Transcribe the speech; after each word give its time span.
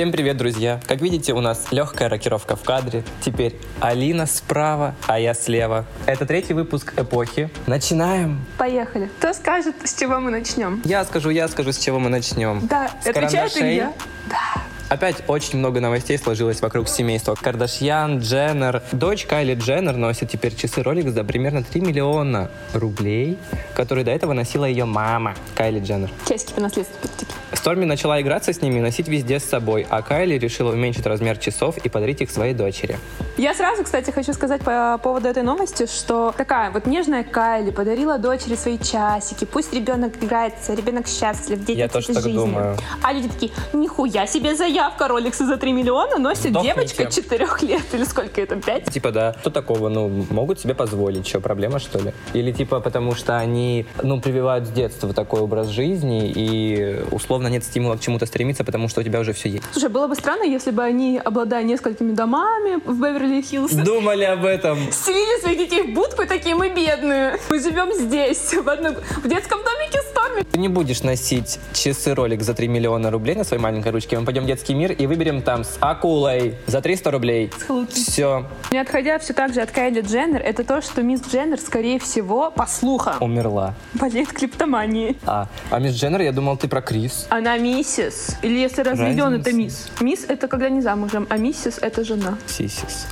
Всем 0.00 0.12
привет, 0.12 0.38
друзья! 0.38 0.80
Как 0.88 1.02
видите, 1.02 1.34
у 1.34 1.40
нас 1.42 1.66
легкая 1.72 2.08
рокировка 2.08 2.56
в 2.56 2.62
кадре. 2.62 3.04
Теперь 3.20 3.58
Алина 3.80 4.24
справа, 4.24 4.94
а 5.06 5.20
я 5.20 5.34
слева. 5.34 5.84
Это 6.06 6.24
третий 6.24 6.54
выпуск 6.54 6.94
«Эпохи». 6.96 7.50
Начинаем! 7.66 8.46
Поехали. 8.56 9.10
Кто 9.18 9.34
скажет, 9.34 9.74
с 9.84 9.94
чего 9.94 10.18
мы 10.18 10.30
начнем? 10.30 10.80
Я 10.86 11.04
скажу, 11.04 11.28
я 11.28 11.48
скажу, 11.48 11.72
с 11.72 11.78
чего 11.78 11.98
мы 11.98 12.08
начнем. 12.08 12.66
Да, 12.66 12.88
С 13.02 13.08
отвечает 13.08 13.32
карандашей. 13.32 13.72
Илья. 13.72 13.92
Опять 14.90 15.22
очень 15.28 15.60
много 15.60 15.78
новостей 15.78 16.18
сложилось 16.18 16.60
вокруг 16.60 16.88
семейства 16.88 17.36
Кардашьян, 17.36 18.18
Дженнер. 18.18 18.82
Дочь 18.90 19.24
Кайли 19.24 19.54
Дженнер 19.54 19.96
носит 19.96 20.30
теперь 20.30 20.52
часы 20.56 20.80
Rolex 20.80 21.10
за 21.10 21.22
примерно 21.22 21.62
3 21.62 21.80
миллиона 21.80 22.50
рублей, 22.74 23.38
которые 23.72 24.04
до 24.04 24.10
этого 24.10 24.32
носила 24.32 24.64
ее 24.64 24.86
мама 24.86 25.36
Кайли 25.54 25.78
Дженнер. 25.78 26.10
Часики 26.28 26.52
по 26.54 26.60
наследству. 26.60 27.08
Сторми 27.52 27.84
начала 27.84 28.20
играться 28.20 28.52
с 28.52 28.62
ними 28.62 28.78
и 28.78 28.80
носить 28.80 29.06
везде 29.06 29.38
с 29.38 29.44
собой, 29.44 29.86
а 29.88 30.02
Кайли 30.02 30.36
решила 30.38 30.72
уменьшить 30.72 31.06
размер 31.06 31.38
часов 31.38 31.78
и 31.78 31.88
подарить 31.88 32.20
их 32.22 32.30
своей 32.32 32.54
дочери. 32.54 32.98
Я 33.36 33.54
сразу, 33.54 33.84
кстати, 33.84 34.10
хочу 34.10 34.32
сказать 34.32 34.60
по 34.62 34.98
поводу 34.98 35.28
этой 35.28 35.44
новости, 35.44 35.86
что 35.86 36.34
такая 36.36 36.72
вот 36.72 36.86
нежная 36.86 37.22
Кайли 37.22 37.70
подарила 37.70 38.18
дочери 38.18 38.56
свои 38.56 38.76
часики. 38.76 39.44
Пусть 39.44 39.72
ребенок 39.72 40.14
играется, 40.20 40.74
ребенок 40.74 41.06
счастлив, 41.06 41.64
дети 41.64 41.78
Я 41.78 41.88
тоже 41.88 42.08
так 42.08 42.22
жизни. 42.24 42.32
думаю. 42.36 42.76
А 43.02 43.12
люди 43.12 43.28
такие, 43.28 43.52
нихуя 43.72 44.26
себе 44.26 44.56
заявка, 44.56 44.79
роликсы 45.00 45.44
за 45.46 45.56
3 45.56 45.72
миллиона 45.72 46.18
носит 46.18 46.50
Сдохните. 46.50 46.74
девочка 46.74 47.10
4 47.10 47.46
лет, 47.62 47.82
или 47.92 48.04
сколько 48.04 48.40
это, 48.40 48.56
5? 48.56 48.90
Типа, 48.92 49.10
да, 49.10 49.34
что 49.40 49.50
такого, 49.50 49.88
ну, 49.88 50.08
могут 50.30 50.60
себе 50.60 50.74
позволить, 50.74 51.26
что, 51.26 51.40
проблема, 51.40 51.78
что 51.78 51.98
ли? 51.98 52.12
Или, 52.32 52.52
типа, 52.52 52.80
потому 52.80 53.14
что 53.14 53.36
они, 53.38 53.86
ну, 54.02 54.20
прививают 54.20 54.66
с 54.66 54.70
детства 54.70 55.12
такой 55.12 55.40
образ 55.40 55.68
жизни, 55.68 56.30
и, 56.34 57.00
условно, 57.10 57.48
нет 57.48 57.64
стимула 57.64 57.96
к 57.96 58.00
чему-то 58.00 58.26
стремиться, 58.26 58.64
потому 58.64 58.88
что 58.88 59.00
у 59.00 59.04
тебя 59.04 59.20
уже 59.20 59.32
все 59.32 59.48
есть. 59.48 59.64
Слушай, 59.72 59.88
было 59.88 60.06
бы 60.06 60.14
странно, 60.14 60.44
если 60.44 60.70
бы 60.70 60.82
они, 60.82 61.20
обладая 61.24 61.62
несколькими 61.64 62.12
домами 62.12 62.80
в 62.84 63.00
Беверли-Хиллз, 63.00 63.74
Думали 63.84 64.24
об 64.24 64.44
этом. 64.44 64.78
Селили 64.92 65.40
своих 65.40 65.58
детей 65.58 65.82
в 65.82 65.94
будку 65.94 66.22
и 66.22 66.26
такие, 66.26 66.54
мы 66.54 66.68
бедные. 66.70 67.38
Мы 67.48 67.58
живем 67.60 67.92
здесь, 67.94 68.52
в, 68.54 68.68
одном- 68.68 68.96
в 69.22 69.28
детском 69.28 69.58
домике 69.60 70.00
с 70.02 70.09
Томми. 70.30 70.42
Ты 70.50 70.58
не 70.58 70.68
будешь 70.68 71.02
носить 71.02 71.58
часы 71.72 72.14
ролик 72.14 72.42
за 72.42 72.54
3 72.54 72.68
миллиона 72.68 73.10
рублей 73.10 73.34
на 73.34 73.44
своей 73.44 73.62
маленькой 73.62 73.92
ручке. 73.92 74.18
Мы 74.18 74.24
пойдем 74.24 74.44
в 74.44 74.46
детский 74.46 74.74
мир 74.74 74.92
и 74.92 75.06
выберем 75.06 75.42
там 75.42 75.64
с 75.64 75.76
акулой 75.80 76.56
за 76.66 76.80
300 76.80 77.10
рублей. 77.10 77.50
Все, 77.90 78.46
Не 78.72 78.78
отходя 78.78 79.18
все 79.18 79.32
так 79.32 79.54
же 79.54 79.60
от 79.60 79.70
Кайли 79.70 80.00
Дженнер, 80.00 80.40
это 80.42 80.64
то, 80.64 80.80
что 80.82 81.02
мисс 81.02 81.22
Дженнер, 81.30 81.58
скорее 81.60 81.98
всего, 81.98 82.50
по 82.50 82.66
слухам, 82.66 83.16
умерла. 83.20 83.74
болеет 83.94 84.32
клептоманией. 84.32 85.16
А, 85.26 85.48
а 85.70 85.78
мисс 85.78 85.94
Дженнер, 85.94 86.22
я 86.22 86.32
думал, 86.32 86.56
ты 86.56 86.68
про 86.68 86.80
Крис. 86.82 87.26
Она 87.30 87.56
миссис. 87.58 88.36
Или 88.42 88.58
если 88.58 88.82
разведен, 88.82 89.24
Разница. 89.24 89.48
это 89.50 89.52
мисс. 89.56 89.88
Мисс— 90.00 90.24
это 90.28 90.48
когда 90.48 90.68
не 90.68 90.80
замужем, 90.80 91.26
а 91.30 91.36
миссис— 91.36 91.78
это 91.80 92.04
жена. 92.04 92.38
Сисис. 92.46 93.06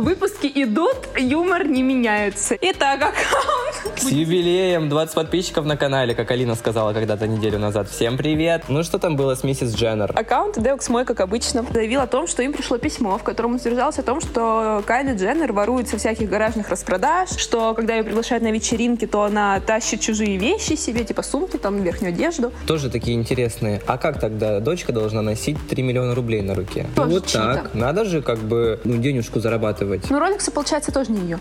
Выпуски 0.00 0.50
идут, 0.54 0.96
юмор 1.18 1.66
не 1.66 1.82
меняется. 1.82 2.56
Итак, 2.58 3.02
аккаунт. 3.02 4.00
С 4.00 4.10
юбилеем 4.10 4.88
20 4.88 5.14
подписчиков 5.14 5.66
на 5.66 5.76
канале, 5.76 6.14
как 6.14 6.30
Алина 6.30 6.54
сказала 6.54 6.94
когда-то 6.94 7.26
неделю 7.26 7.58
назад. 7.58 7.86
Всем 7.90 8.16
привет! 8.16 8.64
Ну 8.68 8.82
что 8.82 8.98
там 8.98 9.16
было 9.16 9.34
с 9.34 9.44
миссис 9.44 9.74
Дженнер? 9.74 10.12
Аккаунт 10.14 10.56
Deux 10.56 10.90
мой, 10.90 11.04
как 11.04 11.20
обычно, 11.20 11.66
заявил 11.70 12.00
о 12.00 12.06
том, 12.06 12.26
что 12.26 12.42
им 12.42 12.54
пришло 12.54 12.78
письмо, 12.78 13.18
в 13.18 13.22
котором 13.22 13.56
утверждалось 13.56 13.98
о 13.98 14.02
том, 14.02 14.22
что 14.22 14.82
Кайли 14.86 15.14
Дженнер 15.14 15.52
ворует 15.52 15.88
со 15.88 15.98
всяких 15.98 16.30
гаражных 16.30 16.70
распродаж, 16.70 17.28
что 17.36 17.74
когда 17.74 17.94
ее 17.94 18.02
приглашают 18.02 18.42
на 18.42 18.50
вечеринки, 18.52 19.06
то 19.06 19.24
она 19.24 19.60
тащит 19.60 20.00
чужие 20.00 20.38
вещи 20.38 20.76
себе, 20.76 21.04
типа 21.04 21.20
сумки, 21.22 21.58
там, 21.58 21.82
верхнюю 21.82 22.14
одежду. 22.14 22.52
Тоже 22.66 22.88
такие 22.88 23.18
интересные. 23.18 23.82
А 23.86 23.98
как 23.98 24.18
тогда 24.18 24.60
дочка 24.60 24.94
должна 24.94 25.20
носить 25.20 25.58
3 25.68 25.82
миллиона 25.82 26.14
рублей 26.14 26.40
на 26.40 26.54
руке? 26.54 26.86
Ну, 26.96 27.02
Тоже 27.02 27.14
вот 27.14 27.26
чьи-то. 27.26 27.54
так. 27.54 27.74
Надо 27.74 28.06
же 28.06 28.22
как 28.22 28.38
бы 28.38 28.80
ну, 28.84 28.96
денежку 28.96 29.40
зарабатывать. 29.40 29.89
Но 30.10 30.18
роликсы, 30.18 30.50
получается, 30.50 30.92
тоже 30.92 31.12
не 31.12 31.20
ее. 31.20 31.38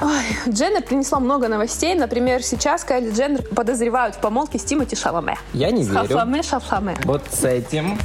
Ой, 0.00 0.52
Дженнер 0.52 0.82
принесла 0.82 1.18
много 1.18 1.48
новостей. 1.48 1.94
Например, 1.94 2.42
сейчас 2.42 2.84
Кайли 2.84 3.10
Дженнер 3.10 3.42
подозревают 3.42 4.14
в 4.14 4.20
помолвке 4.20 4.58
с 4.58 4.64
Тимоти 4.64 4.94
Шаломе. 4.94 5.36
Я 5.52 5.70
не 5.70 5.82
верю. 5.82 6.06
Шафламе, 6.06 6.42
шафламе. 6.42 6.96
Вот 7.04 7.22
с 7.30 7.44
этим. 7.44 7.98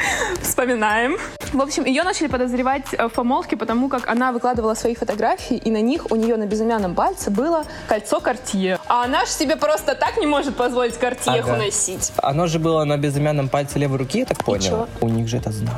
Вспоминаем. 0.42 1.16
В 1.52 1.60
общем, 1.60 1.84
ее 1.84 2.02
начали 2.02 2.26
подозревать 2.28 2.84
э, 2.92 3.08
в 3.08 3.12
помолвке, 3.12 3.56
потому 3.56 3.88
как 3.88 4.08
она 4.08 4.32
выкладывала 4.32 4.74
свои 4.74 4.94
фотографии, 4.94 5.56
и 5.56 5.70
на 5.70 5.80
них 5.80 6.10
у 6.10 6.16
нее 6.16 6.36
на 6.36 6.46
безымянном 6.46 6.94
пальце 6.94 7.30
было 7.30 7.64
кольцо 7.88 8.20
Картье. 8.20 8.78
А 8.88 9.04
она 9.04 9.24
же 9.24 9.30
себе 9.30 9.56
просто 9.56 9.94
так 9.94 10.16
не 10.18 10.26
может 10.26 10.56
позволить 10.56 10.96
Картьеху 10.98 11.50
Ага. 11.50 11.56
носить. 11.56 12.12
Оно 12.18 12.46
же 12.46 12.58
было 12.58 12.84
на 12.84 12.96
безымянном 12.96 13.48
пальце 13.48 13.78
левой 13.78 13.98
руки, 13.98 14.20
я 14.20 14.26
так 14.26 14.44
понял. 14.44 14.88
У 15.00 15.08
них 15.08 15.28
же 15.28 15.38
это 15.38 15.50
знак. 15.52 15.76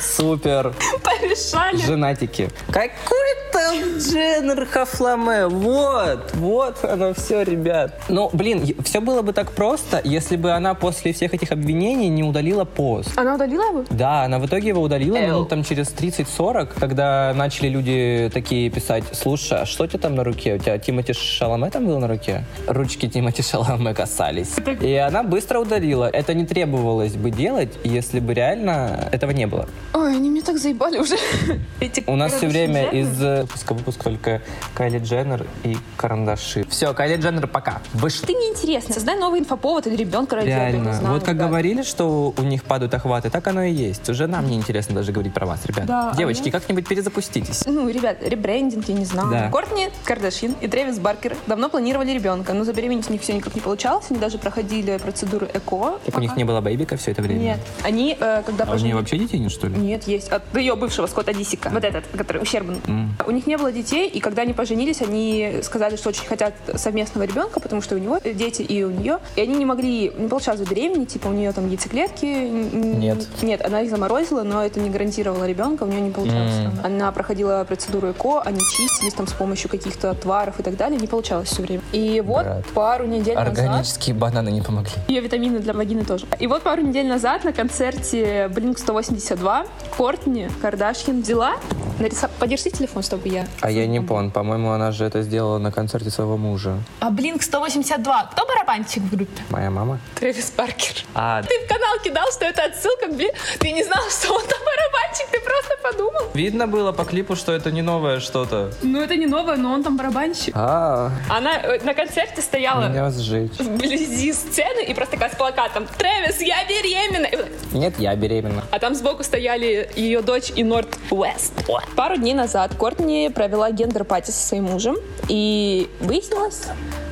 Супер. 0.00 0.74
Порешали. 1.02 1.76
Женатики. 1.78 2.50
Какой 2.68 3.27
там 3.52 3.76
Дженнер 3.98 4.66
Хафламе? 4.66 5.46
Вот, 5.46 6.34
вот 6.34 6.84
оно 6.84 7.14
все, 7.14 7.42
ребят. 7.42 8.00
Ну, 8.08 8.30
блин, 8.32 8.66
все 8.84 9.00
было 9.00 9.22
бы 9.22 9.32
так 9.32 9.52
просто, 9.52 10.00
если 10.04 10.36
бы 10.36 10.52
она 10.52 10.74
после 10.74 11.12
всех 11.12 11.34
этих 11.34 11.52
обвинений 11.52 12.08
не 12.08 12.22
удалила 12.22 12.64
пост. 12.64 13.10
Она 13.16 13.34
удалила 13.34 13.62
его? 13.70 13.84
Да, 13.90 14.24
она 14.24 14.38
в 14.38 14.46
итоге 14.46 14.68
его 14.68 14.82
удалила 14.82 15.16
Эл. 15.16 15.26
минут 15.26 15.48
там 15.48 15.64
через 15.64 15.88
30-40, 15.88 16.70
когда 16.78 17.32
начали 17.34 17.68
люди 17.68 18.30
такие 18.32 18.70
писать, 18.70 19.04
слушай, 19.12 19.62
а 19.62 19.66
что 19.66 19.84
у 19.84 19.86
тебя 19.86 19.98
там 19.98 20.14
на 20.14 20.24
руке? 20.24 20.54
У 20.54 20.58
тебя 20.58 20.78
Тимати 20.78 21.12
Шаломе 21.12 21.70
там 21.70 21.86
был 21.86 21.98
на 21.98 22.08
руке? 22.08 22.44
Ручки 22.66 23.08
Тимати 23.08 23.42
Шаломе 23.42 23.94
касались. 23.94 24.54
И 24.80 24.94
она 24.94 25.22
быстро 25.22 25.60
удалила. 25.60 26.08
Это 26.12 26.34
не 26.34 26.46
требовалось 26.46 27.14
бы 27.14 27.30
делать, 27.30 27.70
если 27.84 28.20
бы 28.20 28.34
реально 28.34 29.08
этого 29.12 29.30
не 29.32 29.46
было. 29.46 29.66
Ой, 29.94 30.16
они 30.16 30.28
меня 30.28 30.42
так 30.42 30.58
заебали 30.58 30.98
уже. 30.98 31.16
Эти 31.80 32.02
У 32.06 32.16
нас 32.16 32.34
все 32.34 32.46
время 32.48 32.90
из 32.90 33.22
э, 33.22 33.46
выпуска 33.48 33.72
выпуск 33.74 34.04
только 34.04 34.42
Кайли 34.74 34.98
Дженнер 34.98 35.46
и 35.64 35.76
карандаши. 35.96 36.66
Все, 36.68 36.92
Кайли 36.92 37.16
Дженнер 37.20 37.46
пока. 37.46 37.80
Вышла. 37.94 38.26
Ты 38.26 38.34
неинтересно. 38.34 38.94
Создай 38.94 39.18
новый 39.18 39.40
инфоповод 39.40 39.86
или 39.86 39.96
ребенка 39.96 40.36
ради 40.36 40.48
Реально. 40.48 40.92
знаю. 40.94 41.14
вот 41.14 41.24
как 41.24 41.34
ребят. 41.34 41.48
говорили, 41.48 41.82
что 41.82 42.34
у 42.36 42.42
них 42.42 42.64
падают 42.64 42.92
охваты, 42.94 43.30
так 43.30 43.46
оно 43.46 43.62
и 43.62 43.72
есть. 43.72 44.08
Уже 44.08 44.26
нам 44.26 44.46
не 44.46 44.56
интересно 44.56 44.94
даже 44.94 45.12
говорить 45.12 45.32
про 45.32 45.46
вас, 45.46 45.64
ребят. 45.66 45.86
Да, 45.86 46.10
а 46.10 46.16
Девочки, 46.16 46.42
мне- 46.42 46.52
как-нибудь 46.52 46.86
перезапуститесь. 46.86 47.64
Ну, 47.66 47.88
ребят, 47.88 48.18
ребрендинг, 48.22 48.86
я 48.88 48.94
не 48.94 49.04
знаю. 49.04 49.30
Да. 49.30 49.50
Кортни 49.50 49.88
Кардашьян 50.04 50.54
и 50.60 50.68
Трэвис 50.68 50.98
Баркер 50.98 51.36
давно 51.46 51.68
планировали 51.70 52.10
ребенка, 52.10 52.52
но 52.52 52.64
забеременеть 52.64 53.08
у 53.08 53.12
них 53.12 53.22
все 53.22 53.32
никак 53.32 53.54
не 53.54 53.60
получалось. 53.60 54.06
Они 54.10 54.18
даже 54.18 54.38
проходили 54.38 54.98
процедуру 54.98 55.46
ЭКО. 55.46 55.98
Так 56.04 56.16
у 56.16 56.20
них 56.20 56.36
не 56.36 56.44
было 56.44 56.60
бэйбика 56.60 56.96
все 56.96 57.12
это 57.12 57.22
время? 57.22 57.38
Нет. 57.40 57.60
Они, 57.82 58.16
э, 58.18 58.42
когда 58.44 58.64
А 58.64 58.72
у 58.74 58.78
нее 58.78 58.94
вообще 58.94 59.16
детей 59.18 59.38
нет, 59.38 59.50
что 59.50 59.68
ли? 59.68 59.76
Нет, 59.76 60.06
есть. 60.06 60.28
От 60.28 60.42
ее 60.56 60.74
бывшего 60.76 61.06
Скотта 61.06 61.32
Дисика. 61.32 61.70
Вот 61.72 61.84
этот, 61.84 62.04
который 62.16 62.42
ущербный. 62.42 62.80
М. 62.86 63.14
У 63.28 63.30
них 63.30 63.46
не 63.46 63.58
было 63.58 63.70
детей, 63.70 64.08
и 64.08 64.20
когда 64.20 64.40
они 64.40 64.54
поженились, 64.54 65.02
они 65.02 65.60
сказали, 65.62 65.96
что 65.96 66.08
очень 66.08 66.26
хотят 66.26 66.54
совместного 66.76 67.24
ребенка, 67.24 67.60
потому 67.60 67.82
что 67.82 67.94
у 67.94 67.98
него 67.98 68.18
дети 68.24 68.62
и 68.62 68.82
у 68.82 68.90
нее. 68.90 69.18
И 69.36 69.42
они 69.42 69.54
не 69.56 69.66
могли, 69.66 70.10
не 70.16 70.28
получалось 70.28 70.60
забеременеть, 70.60 71.12
типа 71.12 71.28
у 71.28 71.32
нее 71.32 71.52
там 71.52 71.68
яйцеклетки. 71.68 72.24
Нет. 72.24 73.26
Нет, 73.42 73.62
она 73.62 73.82
их 73.82 73.90
заморозила, 73.90 74.44
но 74.44 74.64
это 74.64 74.80
не 74.80 74.88
гарантировало 74.88 75.46
ребенка, 75.46 75.82
у 75.82 75.88
нее 75.88 76.00
не 76.00 76.10
получалось. 76.10 76.54
М. 76.54 76.72
Она 76.82 77.12
проходила 77.12 77.62
процедуру 77.68 78.12
ЭКО, 78.12 78.40
они 78.40 78.60
чистились 78.60 79.12
там 79.12 79.26
с 79.26 79.34
помощью 79.34 79.68
каких-то 79.68 80.10
отваров 80.10 80.58
и 80.58 80.62
так 80.62 80.78
далее, 80.78 80.98
не 80.98 81.06
получалось 81.06 81.50
все 81.50 81.60
время. 81.60 81.82
И 81.92 82.22
вот 82.24 82.44
Брат. 82.44 82.64
пару 82.72 83.04
недель 83.04 83.34
назад... 83.34 83.58
Органические 83.58 84.14
бананы 84.14 84.48
не 84.48 84.62
помогли. 84.62 84.92
Ее 85.06 85.20
витамины 85.20 85.58
для 85.58 85.74
вагины 85.74 86.02
тоже. 86.02 86.24
И 86.38 86.46
вот 86.46 86.62
пару 86.62 86.80
недель 86.80 87.06
назад 87.06 87.44
на 87.44 87.52
концерте 87.52 88.46
Blink 88.46 88.78
182 88.78 89.66
Кортни 89.98 90.48
Кардашьян 90.62 91.20
взяла 91.20 91.56
нарисовала... 91.98 92.36
Подержи 92.38 92.70
телефон, 92.70 93.02
чтобы 93.02 93.17
я... 93.26 93.46
А 93.60 93.70
я 93.70 93.86
не 93.86 94.00
понял, 94.00 94.30
по-моему, 94.30 94.70
она 94.70 94.92
же 94.92 95.04
это 95.04 95.22
сделала 95.22 95.58
на 95.58 95.70
концерте 95.72 96.10
своего 96.10 96.36
мужа. 96.36 96.78
А 97.00 97.10
Blink 97.10 97.42
182 97.42 98.30
кто 98.32 98.46
барабанщик 98.46 99.02
в 99.02 99.10
группе? 99.10 99.42
Моя 99.50 99.70
мама. 99.70 99.98
Трэвис 100.14 100.50
Паркер. 100.50 101.04
А, 101.14 101.42
Ты 101.42 101.54
в 101.64 101.68
канал 101.68 101.96
кидал, 102.04 102.26
что 102.32 102.44
это 102.44 102.64
отсылка 102.64 103.06
к 103.08 103.14
Блин. 103.16 103.30
Ты 103.58 103.72
не 103.72 103.82
знал, 103.84 104.02
что 104.10 104.32
он 104.34 104.42
там 104.42 104.58
барабанщик, 104.58 105.26
ты 105.30 105.40
просто 105.40 105.74
подумал. 105.82 106.30
видно 106.34 106.66
было 106.66 106.92
по 106.92 107.04
клипу, 107.04 107.36
что 107.36 107.52
это 107.52 107.70
не 107.70 107.82
новое 107.82 108.20
что-то. 108.20 108.70
Ну, 108.82 109.00
это 109.00 109.16
не 109.16 109.26
новое, 109.26 109.56
но 109.56 109.72
он 109.72 109.82
там 109.82 109.96
барабанщик. 109.96 110.54
А, 110.56 111.10
Она 111.30 111.56
э, 111.58 111.84
на 111.84 111.94
концерте 111.94 112.42
стояла 112.42 112.88
меня 112.88 113.10
сжечь. 113.10 113.58
вблизи 113.58 114.32
сцены 114.32 114.84
и 114.84 114.94
просто 114.94 115.14
такая 115.16 115.30
с 115.32 115.36
плакатом 115.36 115.86
«Трэвис, 115.98 116.40
я 116.40 116.56
беременна!» 116.68 117.28
Нет, 117.78 117.94
я 117.98 118.14
беременна. 118.16 118.64
А 118.72 118.78
там 118.80 118.94
сбоку 118.94 119.22
стояли 119.22 119.88
ее 119.94 120.20
дочь 120.20 120.52
и 120.54 120.64
Норт 120.64 120.98
Уэст. 121.10 121.52
Пару 121.94 122.16
дней 122.16 122.34
назад 122.34 122.74
Кортни 122.74 123.30
провела 123.32 123.70
gender 123.70 124.03
party 124.03 124.30
со 124.30 124.46
своим 124.48 124.64
мужем, 124.64 124.96
и 125.28 125.88
выяснилось, 126.00 126.64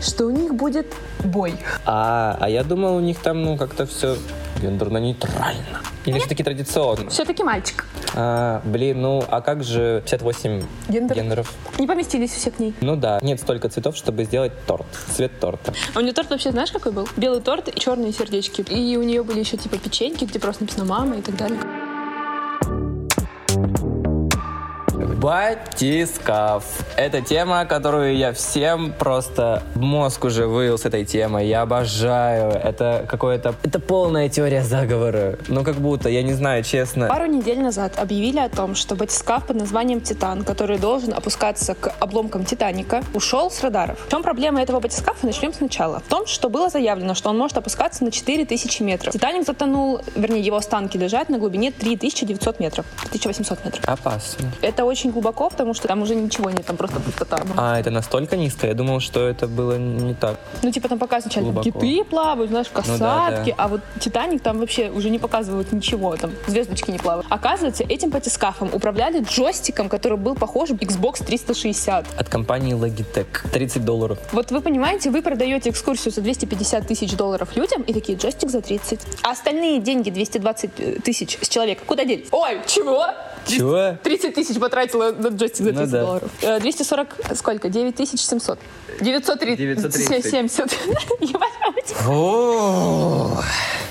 что 0.03 0.27
у 0.27 0.31
них 0.31 0.55
будет 0.55 0.87
boy. 1.21 1.55
А, 1.85 2.37
а 2.41 2.49
я 2.49 2.65
думал, 2.65 2.97
у 2.97 3.01
них 3.01 3.19
там, 3.21 3.43
ну, 3.45 3.57
как-то 3.57 3.87
все 3.87 4.17
Гендерно-нейтрально. 4.61 5.81
Или 6.05 6.19
все-таки 6.19 6.43
традиционно? 6.43 7.11
Все-таки 7.11 7.43
мальчик. 7.43 7.85
А, 8.15 8.63
блин, 8.65 9.03
ну 9.03 9.25
а 9.29 9.41
как 9.41 9.63
же 9.65 10.03
58 10.05 10.63
Гендер. 10.89 11.17
гендеров? 11.17 11.53
Не 11.79 11.87
поместились 11.87 12.31
все 12.33 12.51
к 12.51 12.59
ней. 12.59 12.75
Ну 12.81 12.97
да, 12.97 13.19
нет 13.23 13.41
столько 13.41 13.69
цветов, 13.69 13.97
чтобы 13.97 14.25
сделать 14.25 14.53
торт. 14.67 14.87
Цвет 15.15 15.39
торта. 15.41 15.75
А 15.95 15.99
у 15.99 16.03
нее 16.03 16.13
торт 16.13 16.31
вообще 16.31 16.51
знаешь 16.53 16.71
какой 16.73 16.93
был? 16.93 17.09
Белый 17.17 17.41
торт 17.41 17.69
и 17.69 17.79
черные 17.79 18.13
сердечки. 18.13 18.63
И 18.63 18.97
у 18.97 19.03
нее 19.03 19.23
были 19.23 19.41
еще 19.41 19.57
типа 19.57 19.79
печеньки, 19.79 20.25
где 20.25 20.39
просто 20.39 20.63
написано 20.63 20.85
мама 20.87 21.17
и 21.17 21.23
так 21.23 21.37
далее. 21.37 21.59
Батискаф. 25.17 26.65
Это 26.95 27.23
тема, 27.23 27.65
которую 27.65 28.17
я 28.19 28.35
всем 28.35 28.93
просто 28.93 29.63
мозг 29.75 30.25
уже 30.25 30.47
вывел 30.47 30.77
с 30.77 30.85
этой 30.85 31.07
темой. 31.07 31.49
Я 31.49 31.63
обожаю. 31.63 32.51
Это 32.51 33.07
какое-то... 33.09 33.55
Это 33.63 33.81
полная 33.81 34.29
теория 34.29 34.63
заговора. 34.63 35.39
Ну, 35.49 35.65
как 35.65 35.77
будто, 35.77 36.11
я 36.11 36.23
не 36.23 36.35
знаю, 36.35 36.63
честно. 36.63 37.09
Пару 37.09 37.25
недель 37.27 37.61
назад 37.61 37.99
объявили 37.99 38.41
о 38.41 38.51
том, 38.51 38.75
что 38.75 38.95
батискаф 38.95 39.47
под 39.47 39.57
названием 39.57 40.03
«Титан», 40.03 40.45
который 40.45 40.79
должен 40.79 41.15
опускаться 41.15 41.75
к 41.75 41.95
обломкам 41.99 42.45
«Титаника», 42.45 43.03
ушел 43.15 43.51
с 43.51 43.63
радаров. 43.63 43.99
В 44.07 44.11
чем 44.11 44.23
проблема 44.23 44.61
этого 44.61 44.81
батискафа? 44.81 45.25
Начнем 45.25 45.55
сначала. 45.55 46.01
В 46.01 46.11
том, 46.11 46.27
что 46.27 46.51
было 46.51 46.69
заявлено, 46.69 47.15
что 47.15 47.31
он 47.31 47.39
может 47.39 47.57
опускаться 47.57 48.05
на 48.05 48.11
4000 48.11 48.83
метров. 48.83 49.15
«Титаник» 49.15 49.47
затонул, 49.47 50.03
вернее, 50.15 50.43
его 50.43 50.57
останки 50.57 50.99
лежат 50.99 51.31
на 51.31 51.39
глубине 51.39 51.73
3900 51.73 52.61
метров, 52.61 52.85
1800 53.07 53.65
метров. 53.65 53.85
Опасно. 53.89 54.53
Это 54.61 54.85
очень 54.85 55.07
глубоко, 55.17 55.49
потому 55.49 55.73
что 55.73 55.89
там 55.89 56.03
уже 56.03 56.15
ничего 56.15 56.51
нет, 56.51 56.67
там 56.67 56.77
просто 56.77 57.01
пустота. 57.01 57.39
А, 57.57 57.81
это 57.81 57.91
настолько 57.91 58.37
низко? 58.37 58.67
Я 58.67 58.75
думал, 58.75 59.01
что 59.01 59.27
это 59.27 59.49
было 59.49 59.79
не 59.79 60.15
так. 60.15 60.37
Ну, 60.63 60.71
типа 60.71 60.89
там 60.89 60.99
показывают 60.99 61.33
сначала 61.33 61.63
киты 61.63 62.05
плавают, 62.05 62.51
знаешь, 62.51 62.67
да, 62.75 62.83
касатки, 62.83 63.55
да. 63.57 63.65
а 63.65 63.69
вот 63.69 63.81
Титаник 63.99 64.43
там 64.43 64.59
вообще 64.59 64.91
уже 64.91 65.09
не 65.09 65.19
показывают 65.19 65.73
ничего, 65.73 66.17
там 66.17 66.33
звездочки 66.47 66.91
не 66.91 66.99
плавают. 66.99 67.27
Оказывается, 67.31 67.83
этим 67.83 68.11
батискафом 68.11 68.69
управляли 68.73 69.21
джойстиком, 69.21 69.89
который 69.89 70.19
был 70.19 70.35
похож 70.35 70.71
Xbox 70.71 71.25
360. 71.25 72.07
От 72.19 72.29
компании 72.29 72.75
Logitech. 72.75 73.51
30 73.51 73.85
долларов. 73.85 74.19
Вот 74.33 74.51
вы 74.51 74.61
понимаете, 74.61 75.11
вы 75.11 75.23
продаете 75.23 75.71
экскурсию 75.71 76.13
за 76.13 76.21
250 76.21 76.87
тысяч 76.87 77.17
долларов 77.17 77.57
людям 77.57 77.83
и 77.83 77.95
такие 77.95 78.19
джойстик 78.19 78.51
за 78.51 78.61
30. 78.61 79.01
А 79.23 79.31
остальные 79.31 79.81
деньги 79.81 80.11
220 80.11 81.03
тысяч 81.03 81.39
с 81.41 81.49
человека 81.49 81.85
куда 81.87 82.05
делись? 82.05 82.29
Ой, 82.33 82.61
чего? 82.67 83.07
Чего? 83.47 83.97
30 84.03 84.35
тысяч 84.35 84.59
потратила 84.59 85.13
на 85.13 85.29
джойстик 85.29 85.65
за 85.67 85.73
Ну 85.73 85.79
30 85.79 85.91
да. 85.93 86.01
долларов. 86.05 86.31
Э, 86.43 86.61
240, 86.61 87.09
сколько? 87.35 87.69
9700. 87.69 88.59
930. 89.01 89.59
930. 89.59 90.25
70. 90.31 90.73
Ебать. 91.21 91.95
О, 92.09 93.41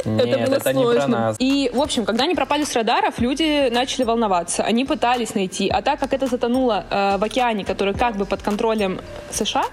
Нет, 0.06 0.26
это 0.28 0.50
было 0.50 0.60
сложно. 0.94 1.36
И, 1.40 1.72
в 1.74 1.82
общем, 1.82 2.06
когда 2.06 2.26
они 2.26 2.36
пропали 2.36 2.64
с 2.64 2.74
радаров, 2.74 3.20
люди 3.20 3.70
начали 3.70 4.04
волноваться. 4.04 4.64
Они 4.64 4.86
пытались 4.86 5.34
найти. 5.36 5.70
А 5.70 5.82
так 5.82 6.00
как 6.00 6.14
это 6.14 6.28
затонуло 6.28 6.86
э, 6.90 7.18
в 7.18 7.24
океане, 7.24 7.64
который 7.66 7.94
как 7.94 8.16
бы 8.18 8.26
под 8.26 8.42
контролем 8.42 9.00
США, 9.32 9.66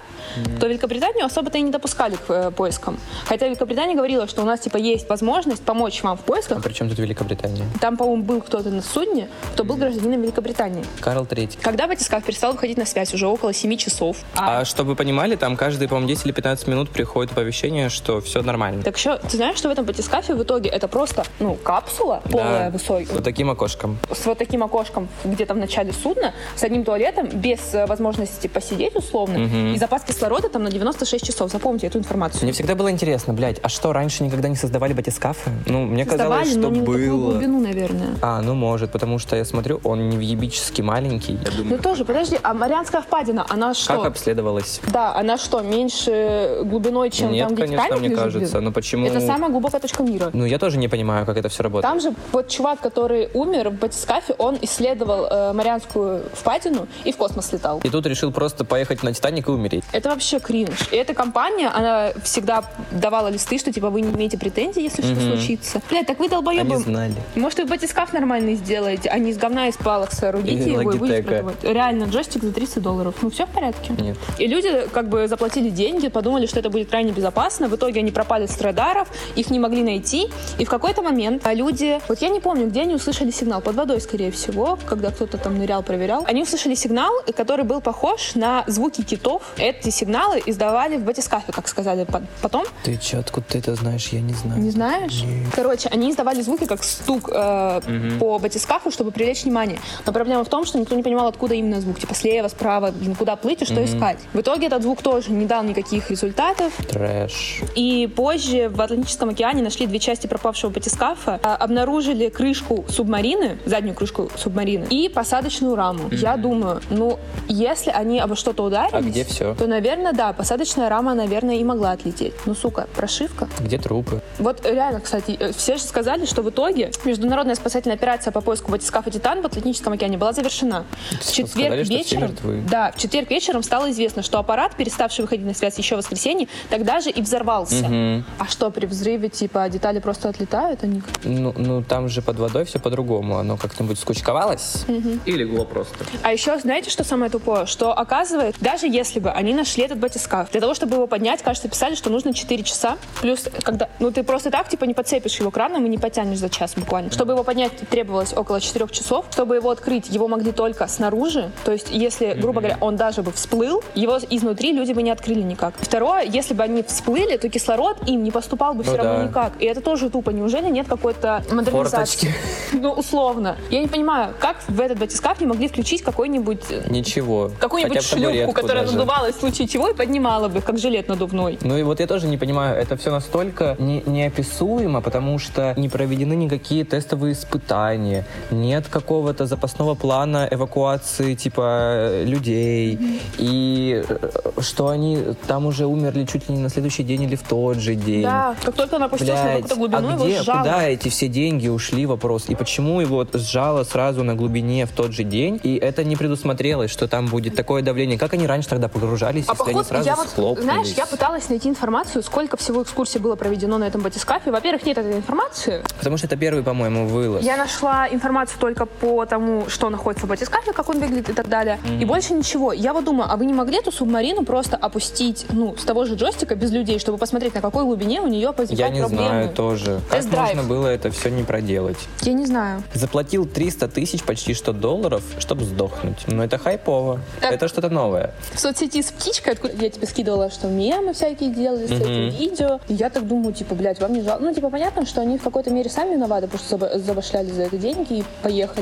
то 0.61 0.67
Великобританию 0.67 1.27
особо-то 1.27 1.59
и 1.59 1.63
не 1.63 1.71
допускали 1.71 2.17
к 2.17 2.31
э, 2.31 2.51
поискам. 2.51 2.99
Хотя 3.27 3.47
Великобритания 3.49 3.95
говорила, 3.95 4.27
что 4.29 4.43
у 4.43 4.45
нас 4.45 4.61
типа 4.61 4.77
есть 4.77 5.09
возможность 5.09 5.63
помочь 5.63 6.03
вам 6.03 6.17
в 6.17 6.21
А 6.21 6.25
поисках. 6.25 6.63
при 6.63 6.73
чем 6.73 6.89
тут 6.89 6.99
Великобритания? 6.99 7.65
Там, 7.81 7.97
по-моему, 7.97 8.23
был 8.23 8.41
кто-то 8.41 8.71
на 8.71 8.83
судне, 8.83 9.29
кто 9.55 9.65
был 9.65 9.72
гражданином 9.77 10.23
Великобритании. 10.23 10.85
Карл 11.01 11.27
Третий. 11.27 11.59
Когда 11.61 11.87
батискаф 11.87 12.25
перестал 12.25 12.53
выходить 12.53 12.77
на 12.79 12.87
связь 12.87 13.13
уже 13.15 13.27
около 13.27 13.53
7 13.53 13.77
часов, 13.77 14.17
а, 14.37 14.61
А 14.61 14.65
чтобы 14.65 14.91
вы 14.91 14.97
понимали, 14.97 15.37
там 15.37 15.57
каждые, 15.57 15.89
по-моему, 15.89 16.09
10 16.09 16.27
или 16.27 16.33
15 16.33 16.67
минут 16.67 16.91
приходит 16.91 17.33
оповещение, 17.33 17.89
что 17.89 18.21
все 18.21 18.43
нормально. 18.43 18.83
так 18.83 18.97
еще, 18.97 19.19
ты 19.19 19.37
знаешь, 19.37 19.57
что 19.57 19.69
в 19.69 19.73
этом 19.73 19.85
батискафе 19.85 20.35
в 20.35 20.43
итоге 20.43 20.69
это 20.71 20.89
просто, 20.89 21.25
ну, 21.39 21.55
капсула 21.55 22.23
полная 22.31 22.67
Да, 22.67 22.71
высокая, 22.79 23.07
Вот 23.13 23.25
таким 23.25 23.51
окошком. 23.51 23.99
с 24.13 24.25
вот 24.27 24.39
таким 24.39 24.63
окошком 24.63 25.09
где-то 25.25 25.55
в 25.55 25.57
начале 25.59 25.93
судна, 25.93 26.33
с 26.57 26.63
одним 26.63 26.85
туалетом, 26.85 27.29
без 27.29 27.61
э, 27.75 27.87
возможности 27.87 28.47
посидеть 28.49 28.95
условно, 28.97 29.73
и 29.75 29.77
запас 29.79 30.03
кислорода 30.03 30.49
там 30.49 30.65
на 30.65 30.71
96 30.71 31.25
часов. 31.27 31.51
Запомните 31.51 31.87
эту 31.87 31.99
информацию. 31.99 32.43
Мне 32.43 32.53
всегда 32.53 32.75
было 32.75 32.91
интересно, 32.91 33.33
блядь, 33.35 33.59
а 33.63 33.69
что, 33.69 33.93
раньше 33.93 34.23
никогда 34.25 34.49
не 34.49 34.57
создавали 34.57 34.93
батискафы? 34.93 35.51
Ну, 35.67 35.85
мне 35.85 36.05
Создавали, 36.05 36.45
казалось, 36.45 36.51
что 36.51 36.59
но 36.61 36.69
не 36.71 36.81
на 36.81 36.87
такую 36.87 37.17
было. 37.17 37.31
глубину, 37.33 37.61
наверное. 37.61 38.09
А, 38.23 38.41
ну 38.43 38.55
может, 38.55 38.91
потому 38.91 39.19
что 39.19 39.37
я 39.37 39.45
смотрю, 39.45 39.62
он 39.85 40.09
невъебически 40.09 40.83
маленький. 40.83 41.33
Я 41.35 41.51
Ну 41.57 41.63
думаю, 41.65 41.83
тоже, 41.83 42.05
подожди, 42.05 42.39
а 42.43 42.55
Марианская 42.55 43.01
впадина, 43.03 43.47
она 43.49 43.75
что? 43.75 43.97
как 43.97 44.07
обследовалась? 44.07 44.81
Да, 44.93 45.15
она 45.15 45.39
что, 45.39 45.61
меньше 45.61 46.61
глубиной, 46.65 47.11
чем 47.11 47.33
Нет, 47.33 47.47
там, 47.49 47.55
где 47.55 47.67
конечно, 47.67 47.97
мне 47.97 48.09
лежит, 48.09 48.19
кажется. 48.19 48.53
блин? 48.53 48.65
Но 48.65 48.73
почему? 48.73 49.07
Это 49.07 49.21
самая 49.21 49.51
глубокая 49.51 49.81
точка 49.81 50.03
мира. 50.03 50.31
Ну, 50.33 50.45
я 50.45 50.59
тоже 50.59 50.79
не 50.79 50.89
понимаю, 50.89 51.27
как 51.27 51.37
это 51.37 51.49
все 51.49 51.63
работает. 51.63 51.91
Там 51.91 52.01
же 52.01 52.15
вот 52.33 52.49
чувак, 52.49 52.81
который 52.81 53.29
умер 53.35 53.71
в 53.71 53.75
батискафе, 53.75 54.35
он 54.39 54.59
исследовал 54.61 55.27
э, 55.31 55.53
Марианскую 55.53 56.23
впадину 56.33 56.87
и 57.05 57.13
в 57.13 57.17
космос 57.17 57.53
летал. 57.53 57.81
И 57.85 57.91
тут 57.91 58.07
решил 58.07 58.33
просто 58.33 58.65
поехать 58.65 59.03
на 59.03 59.13
Титаник 59.13 59.49
и 59.49 59.51
умереть. 59.51 59.85
Это 59.93 60.09
вообще 60.11 60.39
кринж. 60.41 60.89
И 60.91 60.97
эта 60.97 61.15
компания, 61.15 61.69
она 61.69 62.13
всегда 62.23 62.65
давала 62.91 63.29
листы, 63.29 63.59
что 63.59 63.73
типа 63.73 63.91
вы 63.91 64.01
не 64.01 64.11
имеете 64.13 64.39
претензий, 64.39 64.83
если 64.83 65.03
что 65.03 65.21
случится. 65.21 65.81
Блядь, 65.91 66.07
так 66.07 66.19
вы 66.19 66.29
долбоебы. 66.29 66.75
Они 66.75 66.83
знали. 66.83 67.15
Может, 67.35 67.59
вы 67.59 67.65
батискаф 67.67 68.13
нормальный 68.13 68.55
сделаете, 68.55 69.11
а 69.11 69.19
не 69.19 69.31
из 69.31 69.37
говна 69.39 69.52
из 69.69 69.77
палок 69.77 70.13
соорудите 70.13 70.55
Или 70.55 70.71
его 70.71 70.93
и 70.93 70.99
будете 70.99 71.19
Logitech. 71.21 71.23
продавать. 71.25 71.65
Реально, 71.65 72.05
джойстик 72.05 72.43
за 72.43 72.53
30 72.53 72.83
долларов. 72.83 73.15
Ну, 73.23 73.31
все 73.31 73.47
в 73.47 73.51
порядке. 73.51 73.93
Нет. 73.99 74.17
И 74.39 74.47
люди 74.47 74.87
как 74.93 75.09
бы 75.09 75.29
заплатили 75.29 75.71
деньги, 75.71 76.09
подумали, 76.09 76.47
что 76.47 76.59
это 76.61 76.71
будет 76.71 76.89
крайне 76.91 77.13
безопасно. 77.13 77.69
В 77.69 77.77
итоге 77.77 78.01
они 78.01 78.11
пропали 78.11 78.47
с 78.47 78.61
радаров, 78.61 79.09
их 79.37 79.51
не 79.51 79.59
могли 79.59 79.83
найти. 79.83 80.29
И 80.59 80.65
в 80.65 80.69
какой-то 80.71 81.03
момент 81.03 81.47
а, 81.47 81.55
люди... 81.55 82.01
Вот 82.09 82.21
я 82.21 82.29
не 82.29 82.41
помню, 82.41 82.67
где 82.69 82.83
они 82.83 82.95
услышали 82.95 83.31
сигнал. 83.31 83.61
Под 83.61 83.77
водой, 83.77 84.01
скорее 84.01 84.31
всего, 84.31 84.79
когда 84.87 85.11
кто-то 85.11 85.39
там 85.39 85.59
нырял, 85.59 85.83
проверял. 85.83 86.25
Они 86.27 86.43
услышали 86.43 86.75
сигнал, 86.75 87.13
который 87.37 87.65
был 87.65 87.81
похож 87.81 88.35
на 88.35 88.65
звуки 88.67 89.03
китов. 89.03 89.43
Эти 89.57 89.91
сигналы 89.91 90.43
издавали 90.45 90.97
в 90.97 91.05
батискафе, 91.05 91.53
как 91.53 91.69
сказали 91.69 92.05
по- 92.05 92.23
потом. 92.41 92.65
Ты 92.85 92.97
че, 92.97 93.19
откуда 93.19 93.47
ты 93.49 93.59
это 93.59 93.75
знаешь? 93.75 94.09
Я 94.09 94.21
не 94.21 94.33
знаю. 94.35 94.61
Не 94.61 94.71
знаешь? 94.71 95.25
Короче, 95.55 95.89
они 95.89 96.11
издавали 96.11 96.43
звуки 96.43 96.65
как 96.67 96.83
стук 96.85 97.29
э, 97.33 97.81
по 98.19 98.39
батискафу, 98.39 98.91
чтобы 98.91 99.11
привлечь 99.11 99.42
внимание. 99.45 99.79
Но 100.07 100.13
проблема 100.13 100.45
в 100.45 100.49
том, 100.49 100.65
что 100.65 100.79
никто 100.79 100.95
не 100.95 101.03
понимал, 101.03 101.27
откуда 101.29 101.55
именно 101.55 101.81
звук. 101.81 101.99
Типа 101.99 102.15
слева, 102.15 102.49
справа, 102.49 102.91
блин, 102.91 103.15
куда 103.15 103.37
плыть 103.37 103.63
и 103.63 103.65
что 103.65 103.85
искать. 103.85 104.19
В 104.33 104.41
итоге 104.41 104.67
этот 104.67 104.83
звук 104.83 105.03
тоже 105.03 105.31
не 105.33 105.47
дал 105.47 105.63
никаких 105.65 106.11
результатов. 106.11 106.73
Трэш. 106.89 107.61
И 107.75 108.07
позже 108.15 108.69
в 108.69 108.81
Атлантическом 108.81 109.31
океане 109.31 109.63
нашли 109.63 109.87
две 109.87 109.99
части 109.99 110.27
пропавшего 110.27 110.71
батискафа, 110.71 111.41
а, 111.43 111.57
обнаружили 111.57 112.29
крышку 112.29 112.85
субмарины, 112.89 113.59
заднюю 113.65 113.95
крышку 113.95 114.31
субмарины 114.37 114.87
и 114.91 115.09
посадочную 115.09 115.75
раму. 115.75 116.09
Я 116.11 116.37
думаю, 116.37 116.81
ну, 116.91 117.19
если 117.49 117.91
они 117.91 118.21
обо 118.21 118.37
что-то 118.37 118.65
ударились, 118.65 118.95
А 118.95 119.01
где 119.01 119.25
всё? 119.25 119.55
то, 119.55 119.67
наверное, 119.67 120.13
да, 120.13 120.33
посадочная 120.33 120.89
рама, 120.89 121.15
наверное, 121.15 121.57
и 121.57 121.65
могла 121.65 121.93
отлететь. 121.93 122.35
Ну, 122.47 122.55
сука, 122.55 122.87
прошивка. 122.97 123.49
Где 123.61 123.79
трупы? 123.79 124.21
Вот 124.39 124.65
реально, 124.67 125.01
кстати, 125.01 125.37
э, 125.39 125.53
все 125.53 125.77
же 125.77 125.83
сказали, 125.83 126.27
что 126.27 126.43
в 126.43 126.51
итоге 126.51 126.91
международная 127.05 127.55
спасательная 127.55 127.97
операция 127.97 128.33
по 128.33 128.41
поиску 128.41 128.71
батискафа 128.73 129.11
«Титан» 129.23 129.41
в 129.41 129.47
Атлантическом 129.47 129.93
океане 129.93 130.19
была 130.19 130.33
завершена. 130.33 130.85
В 131.21 131.33
четверг 131.33 131.49
сказали, 131.49 131.85
что 131.85 131.95
все 131.95 131.97
вечером, 131.97 132.37
да, 132.69 132.91
в 132.91 132.99
четверг 132.99 133.31
вечером 133.31 133.63
стало 133.63 133.93
известно, 133.93 134.23
что 134.23 134.41
аппарат, 134.41 134.75
переставший 134.75 135.23
выходить 135.23 135.47
на 135.47 135.55
связь 135.55 135.79
еще 135.79 135.95
в 135.95 135.99
воскресенье, 135.99 136.49
тогда 136.71 137.01
же 137.01 137.11
и 137.11 137.23
взорвался. 137.23 138.25
А 138.39 138.47
что, 138.49 138.71
при 138.71 138.87
взрыве, 138.87 139.29
типа, 139.29 139.69
детали 139.69 140.01
просто 140.01 140.29
отлетают? 140.29 140.83
Они... 140.83 141.03
Ну, 141.23 141.55
ну 141.57 141.85
там 141.85 142.09
же 142.09 142.21
под 142.21 142.39
водой 142.41 142.65
все 142.65 142.81
по-другому. 142.81 143.39
Оно 143.39 143.57
как-нибудь 143.57 143.99
скучковалось? 144.01 144.87
И 145.25 145.31
легло 145.31 145.65
просто. 145.65 146.05
А 146.23 146.33
еще, 146.33 146.59
знаете, 146.59 146.91
что 146.91 147.05
самое 147.05 147.31
тупое? 147.31 147.67
Что, 147.67 147.97
оказывается, 147.97 148.61
даже 148.61 148.89
если 148.89 149.21
бы 149.21 149.31
они 149.31 149.55
нашли 149.55 149.85
этот 149.85 149.99
батискаф, 149.99 150.51
для 150.51 150.61
того, 150.61 150.75
чтобы 150.75 150.97
его 150.97 151.07
поднять, 151.07 151.43
кажется, 151.43 151.69
писали, 151.69 151.95
что 151.95 152.11
нужно 152.11 152.35
4 152.35 152.63
часа. 152.65 152.99
Плюс, 153.21 153.49
когда... 153.63 153.89
Ну, 154.01 154.11
ты 154.11 154.25
просто 154.25 154.51
так, 154.51 154.69
типа, 154.69 154.85
не 154.85 154.95
подцепишь 154.95 155.39
его 155.39 155.53
краном 155.53 155.87
и 155.87 155.89
не 155.89 155.99
потянешь 155.99 156.39
за 156.39 156.51
час 156.51 156.73
буквально. 156.75 157.13
Чтобы 157.13 157.35
его 157.35 157.45
поднять, 157.45 157.73
требовалось 157.89 158.33
около 158.33 158.61
4 158.61 158.89
часов. 158.89 159.12
Чтобы 159.33 159.57
его 159.57 159.71
открыть, 159.71 160.09
его 160.09 160.29
могли 160.29 160.53
только 160.53 160.87
снаружи. 160.89 161.51
То 161.65 161.73
есть, 161.73 161.89
если, 161.91 162.33
грубо 162.35 162.61
говоря, 162.61 162.79
он 162.81 162.97
даже 162.97 163.23
бы 163.23 163.31
всплыл, 163.33 163.83
его 163.95 164.19
изнутри 164.31 164.73
люди 164.73 164.93
бы 164.93 165.03
не 165.03 165.11
открыли 165.11 165.43
никак. 165.43 165.75
Второе, 165.79 166.23
если 166.23 166.55
бы 166.55 166.63
они 166.63 166.83
всплыли, 166.83 167.37
то 167.37 167.49
кислород 167.49 167.99
им 168.09 168.23
не 168.25 168.31
поступал 168.31 168.75
бы 168.75 168.83
все 168.83 168.93
Ну 168.93 168.99
равно 168.99 169.17
да. 169.19 169.25
никак. 169.29 169.53
И 169.61 169.67
это 169.67 169.81
тоже 169.81 170.09
тупо. 170.09 170.31
Неужели 170.31 170.69
нет 170.71 170.87
какой-то 170.89 171.43
модернизации? 171.51 172.29
Форточки. 172.29 172.35
Ну, 172.73 172.93
условно. 172.93 173.57
Я 173.71 173.81
не 173.81 173.89
понимаю, 173.89 174.33
как 174.39 174.57
в 174.69 174.81
этот 174.81 174.99
батискаф 174.99 175.41
не 175.41 175.47
могли 175.47 175.69
включить 175.69 176.03
какой-нибудь 176.03 176.63
э, 176.71 176.83
Ничего. 176.89 177.51
какую-нибудь 177.61 178.03
шлюпку, 178.03 178.53
которая 178.53 178.85
даже. 178.85 178.97
надувалась 178.97 179.35
в 179.37 179.41
случае 179.41 179.69
чего 179.69 179.89
и 179.89 179.95
поднимала 179.95 180.49
бы, 180.49 180.61
как 180.63 180.79
жилет 180.79 181.09
надувной. 181.09 181.59
Ну 181.63 181.77
и 181.77 181.83
вот 181.83 182.01
я 182.01 182.07
тоже 182.07 182.27
не 182.29 182.39
понимаю, 182.39 182.77
это 182.77 182.97
все 182.97 183.11
настолько 183.11 183.77
не- 183.79 184.03
неописуемо, 184.07 185.01
потому 185.01 185.39
что 185.39 185.75
не 185.77 185.89
проведены 185.89 186.35
никакие 186.35 186.85
тестовые 186.85 187.33
испытания, 187.35 188.25
нет 188.51 188.87
какого-то 189.03 189.47
запасного 189.47 189.95
плана 189.95 190.49
эвакуации 190.51 191.35
типа 191.35 191.63
э, 191.63 192.25
людей, 192.25 192.99
и 193.39 194.05
э, 194.09 194.61
что 194.61 194.89
они 194.89 195.19
там 195.47 195.67
уже 195.67 195.87
умерли 195.87 196.25
чуть 196.25 196.49
ли 196.49 196.55
не 196.55 196.63
на 196.63 196.69
следующий 196.69 197.03
день 197.03 197.23
или 197.23 197.37
в 197.37 197.43
тот 197.43 197.79
же 197.79 197.95
день. 197.95 198.23
Да, 198.23 198.55
как 198.63 198.75
только 198.75 198.95
он 198.95 199.03
опустился 199.03 199.43
Блядь, 199.43 199.59
Блядь, 199.59 199.69
какую-то 199.71 199.97
глубину, 199.99 200.09
а 200.09 200.15
его 200.15 200.25
где, 200.25 200.43
сжало. 200.43 200.59
куда 200.59 200.89
эти 200.89 201.09
все 201.09 201.29
деньги 201.29 201.69
ушли, 201.69 202.07
вопрос? 202.07 202.45
И 202.49 202.55
почему 202.55 203.01
его 203.01 203.27
сжало 203.35 203.85
сразу 203.85 204.23
на 204.25 204.35
глубине 204.35 204.87
в 204.87 204.93
тот 204.93 205.13
же 205.13 205.25
день? 205.25 205.61
И 205.63 205.77
это 205.77 206.05
не 206.05 206.17
предусмотрелось, 206.17 206.91
что 206.91 207.09
там 207.09 207.27
будет 207.27 207.57
такое 207.57 207.83
давление. 207.83 208.19
Как 208.19 208.33
они 208.35 208.47
раньше 208.47 208.69
тогда 208.69 208.89
погружались, 208.89 209.45
А 209.49 209.53
если 209.53 209.65
они 209.65 209.73
поход, 209.73 209.87
сразу 209.87 210.07
я 210.07 210.17
вот, 210.17 210.61
знаешь, 210.61 210.89
я 210.97 211.07
пыталась 211.07 211.49
найти 211.49 211.69
информацию, 211.69 212.23
сколько 212.23 212.57
всего 212.57 212.83
экскурсий 212.83 213.21
было 213.21 213.37
проведено 213.37 213.79
на 213.79 213.85
этом 213.85 214.01
батискафе. 214.01 214.51
Во-первых, 214.51 214.87
нет 214.87 214.99
этой 214.99 215.17
информации. 215.17 215.83
Потому 215.99 216.17
что 216.17 216.27
это 216.27 216.37
первый, 216.37 216.63
по-моему, 216.63 217.07
вылаз. 217.09 217.43
Я 217.43 217.57
нашла 217.57 218.09
информацию 218.09 218.59
только 218.61 218.87
по 219.01 219.25
тому, 219.27 219.69
что 219.69 219.91
находится 219.91 220.27
в 220.27 220.29
батискафе, 220.29 220.73
как 220.73 220.89
он 220.89 221.01
выглядит 221.01 221.29
и 221.31 221.33
так 221.33 221.49
далее. 221.49 221.79
И 222.01 222.05
больше 222.05 222.35
ничего. 222.35 222.73
Я 222.73 222.93
вот 222.93 223.05
думаю, 223.05 223.29
а 223.31 223.37
вы 223.37 223.47
не 223.47 223.53
могли 223.53 223.79
эту 223.79 223.91
субмарину 223.93 224.45
просто 224.45 224.77
опустить, 224.77 225.47
ну, 225.51 225.77
с 225.77 225.85
того 225.85 226.05
же 226.05 226.15
джойстика 226.15 226.55
без 226.55 226.71
людей, 226.71 226.99
чтобы 226.99 227.19
посмотреть, 227.19 227.55
на 227.55 227.61
какой 227.61 227.85
глубине 227.85 228.21
у 228.21 228.27
нее 228.29 228.43
Я 228.43 228.53
возникают 228.53 228.95
не 228.95 229.01
проблемы? 229.01 229.27
знаю 229.29 229.49
тоже. 229.51 230.01
Как 230.11 230.25
можно 230.25 230.63
было 230.63 230.87
это 230.89 231.11
все 231.11 231.31
не 231.31 231.43
проделать? 231.43 231.99
Я 232.23 232.33
не 232.33 232.47
знаю. 232.47 232.83
Заплатил 232.95 233.47
300 233.47 233.89
тысяч, 233.89 234.23
почти 234.23 234.55
что 234.55 234.73
долларов, 234.73 235.23
чтобы 235.39 235.65
сдохнуть. 235.65 236.19
Но 236.27 236.45
это 236.45 236.59
хайпово. 236.59 237.21
Так. 237.41 237.53
Это 237.53 237.69
что-то 237.69 237.89
новое. 237.91 238.33
В 238.55 238.61
соцсети 238.61 239.03
с 239.03 239.11
птичкой, 239.13 239.55
откуда 239.55 239.75
я 239.81 239.91
тебе 239.91 240.07
скидывала, 240.07 240.51
что 240.51 240.69
мемы 240.69 241.13
всякие 241.15 241.51
делали, 241.51 241.87
всякие 241.87 242.31
видео. 242.31 242.81
И 242.89 242.95
я 242.95 243.11
так 243.11 243.27
думаю, 243.27 243.53
типа, 243.55 243.75
блядь, 243.75 244.01
вам 244.01 244.13
не 244.13 244.23
жалко. 244.23 244.43
Ну, 244.43 244.53
типа, 244.55 244.71
понятно, 244.71 245.07
что 245.07 245.21
они 245.21 245.39
в 245.39 245.43
какой-то 245.43 245.71
мере 245.71 245.89
сами 245.91 246.15
виноваты, 246.15 246.47
потому 246.49 246.63
что 246.65 246.77
заба- 246.77 246.99
забашляли 246.99 247.51
за 247.51 247.63
это 247.63 247.77
деньги 247.77 248.19
и 248.19 248.25
поехали. 248.43 248.82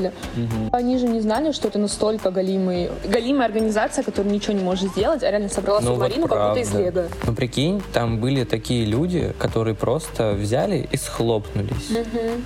Они 0.73 0.99
же 0.99 1.07
не 1.07 1.21
знали, 1.21 1.53
что 1.53 1.69
это 1.69 1.79
настолько 1.79 2.31
галимый, 2.31 2.91
галимая 3.05 3.47
организация, 3.47 4.05
которая 4.05 4.33
ничего 4.33 4.55
не 4.55 4.63
может 4.63 4.91
сделать, 4.91 5.23
а 5.23 5.31
реально 5.31 5.49
собрала 5.49 5.81
Ну, 5.81 5.89
вот 5.89 5.95
субмарину 5.95 6.29
как 6.29 6.49
будто 6.49 6.61
из 6.61 6.75
лего. 6.75 7.09
Ну, 7.25 7.35
прикинь, 7.35 7.83
там 7.93 8.19
были 8.19 8.45
такие 8.45 8.85
люди, 8.85 9.35
которые 9.39 9.75
просто 9.75 10.33
взяли 10.33 10.89
и 10.91 10.97
схлопнулись. 10.97 11.91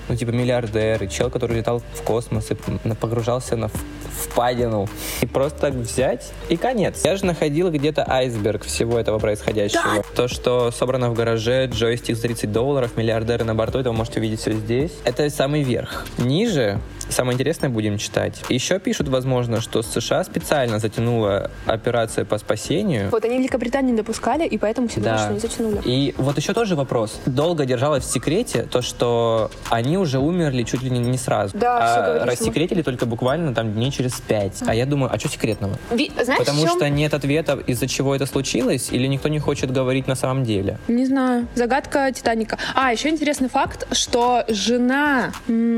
Ну, 0.08 0.16
типа 0.16 0.30
миллиардеры, 0.30 1.06
чел, 1.08 1.30
который 1.30 1.56
летал 1.56 1.82
в 1.94 2.02
космос 2.02 2.50
и 2.50 2.54
погружался 2.94 3.56
на 3.56 3.70
впадину. 4.14 4.88
И 5.20 5.26
просто 5.26 5.60
так 5.60 5.74
взять, 5.74 6.32
и 6.48 6.56
конец. 6.56 7.02
Я 7.04 7.16
же 7.16 7.24
находил 7.24 7.70
где-то 7.70 8.04
айсберг 8.08 8.64
всего 8.64 8.98
этого 8.98 9.18
происходящего. 9.18 10.02
То, 10.14 10.28
что 10.28 10.70
собрано 10.70 11.10
в 11.10 11.14
гараже, 11.14 11.66
джойстик 11.66 12.16
за 12.16 12.22
30 12.22 12.52
долларов, 12.52 12.96
миллиардеры 12.96 13.44
на 13.44 13.54
борту, 13.54 13.78
это 13.78 13.90
вы 13.90 13.96
можете 13.96 14.20
увидеть 14.20 14.40
все 14.40 14.52
здесь. 14.52 14.92
Это 15.04 15.28
самый 15.30 15.62
верх. 15.62 16.06
Ниже 16.18 16.80
Самое 17.08 17.34
интересное 17.34 17.68
будем 17.70 17.98
читать. 17.98 18.42
Еще 18.48 18.78
пишут, 18.78 19.08
возможно, 19.08 19.60
что 19.60 19.82
США 19.82 20.24
специально 20.24 20.78
затянула 20.78 21.50
операцию 21.66 22.26
по 22.26 22.38
спасению, 22.38 23.10
Вот 23.10 23.24
они 23.24 23.38
Великобританию 23.38 23.92
не 23.92 23.96
допускали, 23.96 24.46
и 24.46 24.58
поэтому 24.58 24.88
все 24.88 25.00
да. 25.00 25.18
что 25.18 25.32
не 25.32 25.38
затянули. 25.40 25.80
И 25.84 26.14
вот 26.18 26.36
еще 26.36 26.52
тоже 26.54 26.76
вопрос. 26.76 27.20
Долго 27.26 27.64
держалось 27.66 28.04
в 28.04 28.10
секрете 28.10 28.62
то, 28.70 28.82
что 28.82 29.50
они 29.70 29.98
уже 29.98 30.18
умерли 30.18 30.62
чуть 30.62 30.82
ли 30.82 30.90
не, 30.90 31.18
сразу. 31.18 31.56
Да, 31.56 31.78
а 31.78 32.06
говорили, 32.06 32.30
рассекретили 32.30 32.82
только 32.82 33.06
буквально 33.06 33.54
там 33.54 33.72
дней 33.72 33.90
через 33.90 34.20
пять. 34.20 34.62
А 34.66 34.74
я 34.74 34.86
думаю, 34.86 35.12
а 35.12 35.18
что 35.18 35.28
секретного? 35.28 35.76
Ви- 35.90 36.10
Знаешь, 36.22 36.38
Потому 36.38 36.62
чем? 36.62 36.70
что 36.76 36.88
нет 36.88 37.14
ответа, 37.14 37.58
из-за 37.66 37.86
чего 37.86 38.14
это 38.14 38.26
случилось, 38.26 38.88
или 38.90 39.06
никто 39.06 39.28
не 39.28 39.38
хочет 39.38 39.70
говорить 39.70 40.06
на 40.06 40.14
самом 40.14 40.44
деле. 40.44 40.78
Не 40.88 41.06
знаю. 41.06 41.46
Загадка 41.54 42.10
Титаника. 42.12 42.58
А, 42.74 42.92
еще 42.92 43.08
интересный 43.08 43.48
факт, 43.48 43.86
что 43.92 44.44
жена 44.48 45.32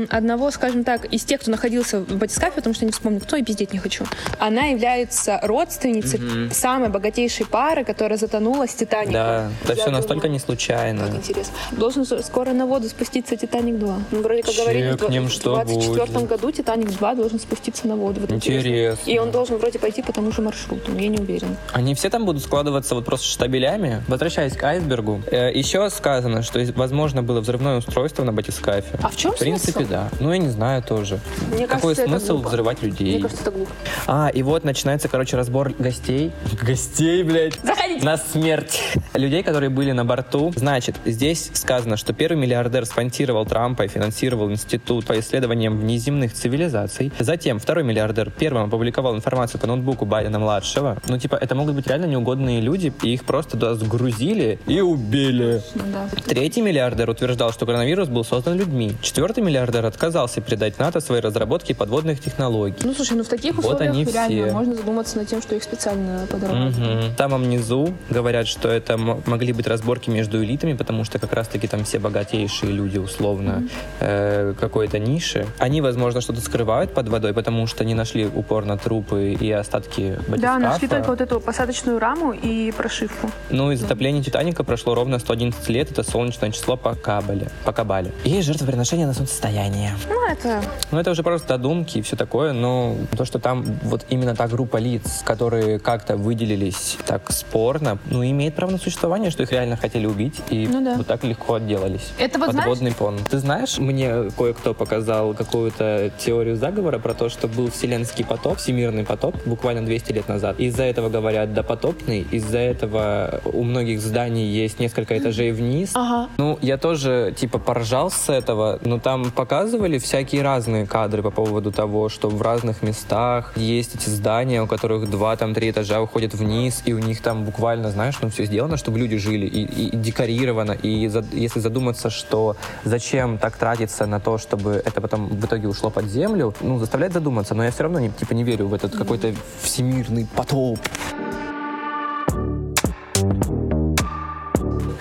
одного, 0.09 0.51
скажем 0.51 0.83
так, 0.83 1.05
из 1.05 1.23
тех, 1.27 1.41
кто 1.41 1.51
находился 1.51 1.99
в 1.99 2.17
батискафе, 2.17 2.55
потому 2.55 2.73
что 2.73 2.85
не 2.85 2.91
вспомню 2.91 3.19
кто, 3.19 3.35
и 3.35 3.43
пиздеть 3.43 3.73
не 3.73 3.79
хочу, 3.79 4.05
она 4.39 4.65
является 4.67 5.39
родственницей 5.43 6.19
самой 6.51 6.89
богатейшей 6.89 7.45
пары, 7.45 7.83
которая 7.83 8.17
затонула 8.17 8.67
с 8.67 8.73
Титаником. 8.73 9.13
Да, 9.13 9.51
это 9.63 9.73
Я 9.73 9.81
все 9.83 9.91
настолько 9.91 10.23
думаю, 10.27 10.31
не 10.33 10.39
случайно. 10.39 11.05
Как 11.07 11.15
интересно. 11.15 11.53
Должен 11.71 12.05
скоро 12.23 12.53
на 12.53 12.65
воду 12.65 12.87
спуститься 12.89 13.35
Титаник 13.35 13.77
2. 13.77 13.99
Ну, 14.11 14.21
вроде 14.21 14.43
как 14.43 14.55
говорили, 14.55 14.91
в 14.93 14.99
Чекнем, 14.99 15.23
два- 15.23 15.29
в 15.29 15.33
что 15.33 15.53
24 15.55 16.05
будет. 16.19 16.27
году 16.29 16.51
Титаник 16.51 16.89
2 16.91 17.15
должен 17.15 17.39
спуститься 17.39 17.87
на 17.87 17.95
воду. 17.95 18.21
Вот 18.21 18.31
Интересно. 18.31 19.09
И 19.09 19.17
он 19.19 19.31
должен 19.31 19.57
вроде 19.57 19.79
пойти 19.79 20.01
по 20.01 20.11
тому 20.13 20.31
же 20.31 20.41
маршруту, 20.41 20.91
но 20.91 20.99
я 20.99 21.09
не 21.09 21.17
уверена. 21.19 21.55
Они 21.73 21.93
все 21.95 22.09
там 22.09 22.25
будут 22.25 22.43
складываться 22.43 22.95
вот 22.95 23.05
просто 23.05 23.25
штабелями. 23.27 24.03
Возвращаясь 24.07 24.53
к 24.55 24.63
айсбергу, 24.63 25.21
э, 25.31 25.51
еще 25.53 25.89
сказано, 25.89 26.41
что 26.43 26.59
возможно 26.75 27.21
было 27.23 27.41
взрывное 27.41 27.77
устройство 27.77 28.23
на 28.23 28.31
батискафе. 28.33 28.97
А 29.01 29.09
в 29.09 29.15
чем 29.15 29.31
В 29.33 29.37
принципе, 29.39 29.71
смысл? 29.73 29.89
да. 29.89 30.09
Ну, 30.19 30.31
я 30.31 30.37
не 30.37 30.49
знаю 30.49 30.81
тоже. 30.83 31.06
Мне 31.51 31.67
Какой 31.67 31.95
кажется, 31.95 32.01
это 32.03 32.11
смысл 32.11 32.33
глупо. 32.35 32.49
взрывать 32.49 32.83
людей? 32.83 33.13
Мне 33.13 33.21
кажется, 33.23 33.41
это 33.43 33.51
глупо. 33.51 33.71
А, 34.07 34.29
и 34.33 34.43
вот 34.43 34.63
начинается, 34.63 35.07
короче, 35.07 35.37
разбор 35.37 35.73
гостей. 35.77 36.31
Гостей, 36.61 37.23
блядь. 37.23 37.59
Заходите. 37.63 38.05
На 38.05 38.17
смерть. 38.17 38.81
Людей, 39.13 39.43
которые 39.43 39.69
были 39.69 39.91
на 39.91 40.05
борту. 40.05 40.51
Значит, 40.55 40.95
здесь 41.05 41.49
сказано, 41.53 41.97
что 41.97 42.13
первый 42.13 42.37
миллиардер 42.37 42.85
спонсировал 42.85 43.45
Трампа 43.45 43.83
и 43.83 43.87
финансировал 43.87 44.51
институт 44.51 45.05
по 45.05 45.19
исследованиям 45.19 45.77
внеземных 45.77 46.33
цивилизаций. 46.33 47.11
Затем 47.19 47.59
второй 47.59 47.83
миллиардер 47.83 48.31
первым 48.31 48.67
опубликовал 48.67 49.15
информацию 49.15 49.59
по 49.59 49.67
ноутбуку 49.67 50.05
Байдена-младшего. 50.05 50.97
Ну, 51.07 51.17
типа, 51.17 51.35
это 51.35 51.55
могут 51.55 51.75
быть 51.75 51.87
реально 51.87 52.05
неугодные 52.05 52.61
люди, 52.61 52.93
и 53.03 53.13
их 53.13 53.23
просто 53.23 53.51
туда 53.51 53.75
сгрузили 53.75 54.59
и 54.67 54.81
убили. 54.81 55.61
Ну 55.75 55.83
да. 55.91 56.09
Третий 56.25 56.61
миллиардер 56.61 57.09
утверждал, 57.09 57.51
что 57.51 57.65
коронавирус 57.65 58.09
был 58.09 58.23
создан 58.23 58.57
людьми. 58.57 58.93
Четвертый 59.01 59.43
миллиардер 59.43 59.85
отказался 59.85 60.41
передать 60.41 60.79
НАТО 60.79 60.96
свои 60.99 61.19
разработки 61.21 61.73
подводных 61.73 62.19
технологий. 62.19 62.77
Ну 62.83 62.93
слушай, 62.93 63.17
ну 63.17 63.23
в 63.23 63.27
таких 63.27 63.55
Вот 63.55 63.65
условиях 63.65 63.91
они 63.93 64.03
реально 64.05 64.45
все. 64.47 64.53
можно 64.53 64.75
задуматься 64.75 65.17
над 65.17 65.27
тем, 65.27 65.41
что 65.41 65.55
их 65.55 65.63
специально 65.63 66.25
подорвали. 66.27 66.69
Мгм. 66.69 67.13
В 67.13 67.17
самом 67.17 67.49
низу 67.49 67.93
говорят, 68.09 68.47
что 68.47 68.69
это 68.69 68.97
могли 68.97 69.53
быть 69.53 69.67
разборки 69.67 70.09
между 70.09 70.43
элитами, 70.43 70.73
потому 70.73 71.03
что 71.03 71.19
как 71.19 71.33
раз-таки 71.33 71.67
там 71.67 71.83
все 71.83 71.99
богатейшие 71.99 72.71
люди, 72.71 72.97
условно, 72.97 73.63
э, 73.99 74.53
какой-то 74.59 74.99
ниши. 74.99 75.45
Они, 75.59 75.81
возможно, 75.81 76.21
что-то 76.21 76.41
скрывают 76.41 76.93
под 76.93 77.07
водой, 77.09 77.33
потому 77.33 77.67
что 77.67 77.83
не 77.85 77.93
нашли 77.93 78.25
упорно 78.27 78.77
трупы 78.77 79.33
и 79.39 79.51
остатки 79.51 80.15
Да, 80.27 80.31
батискафа. 80.31 80.59
нашли 80.59 80.87
только 80.87 81.09
вот 81.09 81.21
эту 81.21 81.39
посадочную 81.39 81.99
раму 81.99 82.31
и 82.33 82.71
прошивку. 82.71 83.29
Ну 83.49 83.71
и 83.71 83.75
затопление 83.75 84.23
Титаника 84.23 84.63
прошло 84.63 84.95
ровно 84.95 85.19
111 85.19 85.67
лет. 85.69 85.91
Это 85.91 86.03
солнечное 86.03 86.51
число 86.51 86.77
по 86.77 86.95
Кабале. 86.95 87.49
По 87.65 87.71
Кабале. 87.71 88.11
И 88.23 88.41
жертвоприношение 88.41 89.07
на 89.07 89.13
солнцестояние. 89.13 89.91
Ну, 90.09 90.25
это... 90.27 90.61
Ну, 90.91 90.99
это 90.99 91.11
уже 91.11 91.23
просто 91.23 91.47
додумки 91.49 91.97
и 91.97 92.01
все 92.01 92.15
такое, 92.15 92.53
но 92.53 92.95
то, 93.17 93.25
что 93.25 93.39
там 93.39 93.63
вот 93.83 94.05
именно 94.09 94.35
та 94.35 94.47
группа 94.47 94.77
лиц, 94.77 95.21
которые 95.25 95.79
как-то 95.79 96.15
выделились 96.17 96.97
так 97.05 97.29
спорно, 97.31 97.97
ну, 98.09 98.23
имеет 98.23 98.55
право 98.55 98.71
на 98.71 98.77
существование, 98.77 99.29
что 99.31 99.43
их 99.43 99.51
реально 99.51 99.75
хотели 99.77 100.05
убить, 100.05 100.35
и 100.49 100.67
Ну 100.67 100.83
да. 100.83 100.95
вот 100.95 101.07
так 101.07 101.23
легко 101.23 101.55
отделались. 101.55 102.11
Это 102.17 102.39
вот 102.39 102.51
знаешь- 102.51 102.67
Подводный 102.69 102.93
пон. 102.93 103.17
Ты 103.29 103.39
знаешь, 103.39 103.77
мне 103.77 104.29
кое-кто 104.37 104.73
показал 104.73 105.33
какую-то 105.33 106.11
теорию 106.17 106.55
заговора 106.55 106.99
про 106.99 107.13
то, 107.13 107.29
что 107.29 107.47
был 107.47 107.69
вселенский 107.69 108.23
потоп, 108.23 108.57
всемирный 108.57 109.03
потоп, 109.03 109.35
буквально 109.45 109.85
200 109.85 110.11
лет 110.13 110.27
назад. 110.27 110.59
Из-за 110.59 110.83
этого 110.83 111.09
говорят 111.09 111.53
допотопный, 111.53 112.25
из-за 112.31 112.59
этого 112.59 113.41
у 113.45 113.63
многих 113.63 114.01
зданий 114.01 114.45
есть 114.47 114.79
несколько 114.79 115.17
этажей 115.17 115.51
вниз, 115.51 115.91
Ага. 115.95 116.29
ну, 116.37 116.57
я 116.61 116.77
тоже, 116.77 117.33
типа, 117.37 117.59
поржал 117.59 118.09
с 118.11 118.29
этого, 118.31 118.79
но 118.83 118.99
там 118.99 119.31
показывали 119.31 119.97
всякие 119.97 120.41
разные 120.43 120.76
кадры 120.85 121.23
по 121.23 121.31
поводу 121.31 121.71
того, 121.71 122.09
что 122.09 122.29
в 122.29 122.41
разных 122.41 122.83
местах 122.83 123.53
есть 123.57 123.95
эти 123.95 124.09
здания, 124.09 124.61
у 124.61 124.67
которых 124.67 125.09
два, 125.09 125.35
там, 125.35 125.53
три 125.53 125.71
этажа 125.71 126.01
уходят 126.01 126.33
вниз, 126.33 126.83
и 126.85 126.93
у 126.93 126.99
них 126.99 127.21
там 127.21 127.43
буквально, 127.43 127.91
знаешь, 127.91 128.15
ну, 128.21 128.29
все 128.29 128.45
сделано, 128.45 128.77
чтобы 128.77 128.99
люди 128.99 129.17
жили, 129.17 129.45
и, 129.45 129.87
и 129.87 129.95
декорировано, 129.97 130.73
и 130.73 131.07
за- 131.07 131.25
если 131.31 131.59
задуматься, 131.59 132.09
что 132.09 132.55
зачем 132.83 133.37
так 133.37 133.57
тратиться 133.57 134.05
на 134.05 134.19
то, 134.19 134.37
чтобы 134.37 134.81
это 134.85 135.01
потом 135.01 135.27
в 135.27 135.45
итоге 135.45 135.67
ушло 135.67 135.89
под 135.89 136.05
землю, 136.05 136.53
ну, 136.61 136.79
заставляет 136.79 137.13
задуматься, 137.13 137.55
но 137.55 137.63
я 137.63 137.71
все 137.71 137.83
равно, 137.83 137.99
не, 137.99 138.09
типа, 138.09 138.33
не 138.33 138.43
верю 138.43 138.67
в 138.67 138.73
этот 138.73 138.95
какой-то 138.95 139.33
всемирный 139.61 140.27
потоп. 140.35 140.79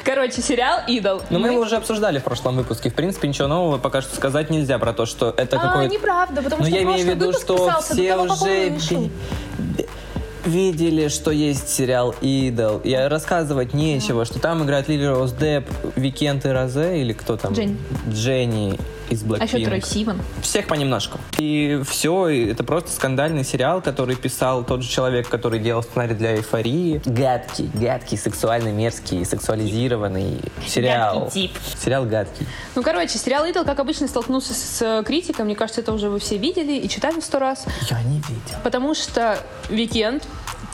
Короче, 0.07 0.41
сериал 0.41 0.83
«Идол». 0.87 1.21
Но 1.31 1.41
мы 1.41 1.49
его 1.49 1.63
уже 1.63 1.75
обсуждали 1.75 2.21
в 2.21 2.23
прошлом 2.23 2.55
выпуске. 2.55 2.91
В 2.91 2.95
принципе, 2.95 3.27
ничего 3.27 3.49
нового 3.49 3.79
пока 3.79 4.03
что 4.03 4.15
сказать 4.15 4.51
нельзя 4.51 4.79
про 4.79 4.93
то, 4.93 5.05
что 5.05 5.35
это 5.37 5.57
А, 5.57 5.59
какой-то... 5.59 5.93
неправда, 5.93 6.43
потому 6.43 6.63
Но 6.63 6.69
что 6.69 6.77
я 6.77 6.85
имею 6.85 7.05
в 7.05 7.11
виду, 7.11 7.33
что 7.33 7.57
писался 7.57 7.95
все 7.95 8.17
уже 8.17 8.79
видели, 10.45 11.09
что 11.09 11.33
есть 11.33 11.69
сериал 11.69 12.15
«Идол». 12.21 12.81
Я 12.85 13.09
рассказывать 13.09 13.75
нечего, 13.75 14.25
что 14.25 14.39
там 14.39 14.63
играет 14.63 14.87
Лили 14.87 15.07
Роуз 15.07 15.33
Депп, 15.33 15.69
Викенд 15.97 16.47
и 16.47 16.51
Розе, 16.51 17.01
или 17.01 17.13
кто 17.13 17.37
там? 17.37 17.53
Дженни. 17.55 17.77
Дженни 18.09 18.79
из 19.11 19.23
А 19.23 19.45
еще 19.45 19.65
Трой 19.65 19.79
Blackpink. 19.79 19.87
Сиван. 19.87 20.21
Всех 20.43 20.67
понемножку. 20.67 21.19
И 21.39 21.81
все, 21.89 22.29
это 22.51 22.65
просто 22.65 22.91
скандальный 22.91 23.45
сериал, 23.45 23.81
который 23.81 24.17
писал 24.17 24.65
тот 24.65 24.83
же 24.83 24.89
человек, 24.89 25.29
который 25.29 25.59
делал 25.59 25.83
сценарий 25.83 26.15
для 26.15 26.37
«Эйфории». 26.37 27.01
Гадкий, 27.05 27.71
гадкий, 27.75 28.19
сексуальный, 28.19 28.73
мерзкий, 28.73 29.25
сексуализированный 29.25 30.41
сериал. 30.67 31.21
Гадкий 31.21 31.49
тип. 31.49 31.59
Сериал 31.79 32.05
гадкий. 32.05 32.47
Ну, 32.75 32.83
короче, 32.83 33.19
сериал 33.19 33.45
«Идол», 33.47 33.65
как 33.65 33.79
обычно, 33.79 34.09
столкнулся 34.09 34.55
с 34.55 34.83
э, 34.83 35.03
критикой. 35.05 35.45
Мне 35.45 35.55
кажется, 35.55 35.81
это 35.81 35.93
уже 35.93 36.09
вы 36.09 36.19
все 36.19 36.37
видели 36.37 36.73
и 36.73 36.89
читали 36.89 37.21
сто 37.21 37.39
раз. 37.39 37.67
Я 37.91 38.03
не 38.03 38.17
видел. 38.17 38.57
Потому 38.63 38.95
что 38.95 39.39
Викенд 39.69 40.27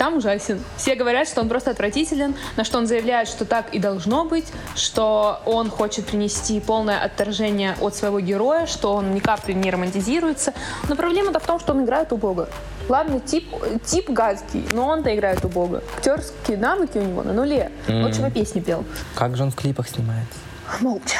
Там 0.02 0.16
ужасен. 0.16 0.60
Все 0.76 0.96
говорят, 0.96 1.28
что 1.28 1.42
он 1.42 1.48
просто 1.48 1.70
отвратителен, 1.70 2.34
на 2.56 2.64
что 2.64 2.78
он 2.78 2.88
заявляет, 2.88 3.28
что 3.28 3.44
так 3.44 3.72
и 3.72 3.78
должно 3.78 4.24
быть, 4.24 4.46
что 4.74 5.40
он 5.46 5.70
хочет 5.70 6.06
принести 6.06 6.58
полное 6.58 7.00
отторжение 7.00 7.76
от 7.80 7.94
своего 7.94 8.18
героя, 8.18 8.66
что 8.66 8.94
он 8.94 9.14
ни 9.14 9.20
капли 9.20 9.52
не 9.52 9.70
романтизируется. 9.70 10.54
Но 10.88 10.96
проблема-то 10.96 11.38
в 11.38 11.46
том, 11.46 11.60
что 11.60 11.72
он 11.72 11.84
играет 11.84 12.12
у 12.12 12.16
Бога. 12.16 12.48
Ладно, 12.88 13.20
тип, 13.20 13.48
тип 13.84 14.10
гадкий, 14.10 14.66
но 14.72 14.88
он-то 14.88 15.14
играет 15.14 15.44
у 15.44 15.48
Бога. 15.48 15.84
Актерские 15.94 16.56
навыки 16.56 16.98
у 16.98 17.02
него 17.02 17.22
на 17.22 17.32
нуле. 17.32 17.70
Лучше 17.86 18.22
бы 18.22 18.30
песни 18.32 18.58
пел. 18.58 18.84
Как 19.14 19.36
же 19.36 19.44
он 19.44 19.52
в 19.52 19.54
клипах 19.54 19.88
снимается? 19.88 20.36
Молча. 20.80 21.14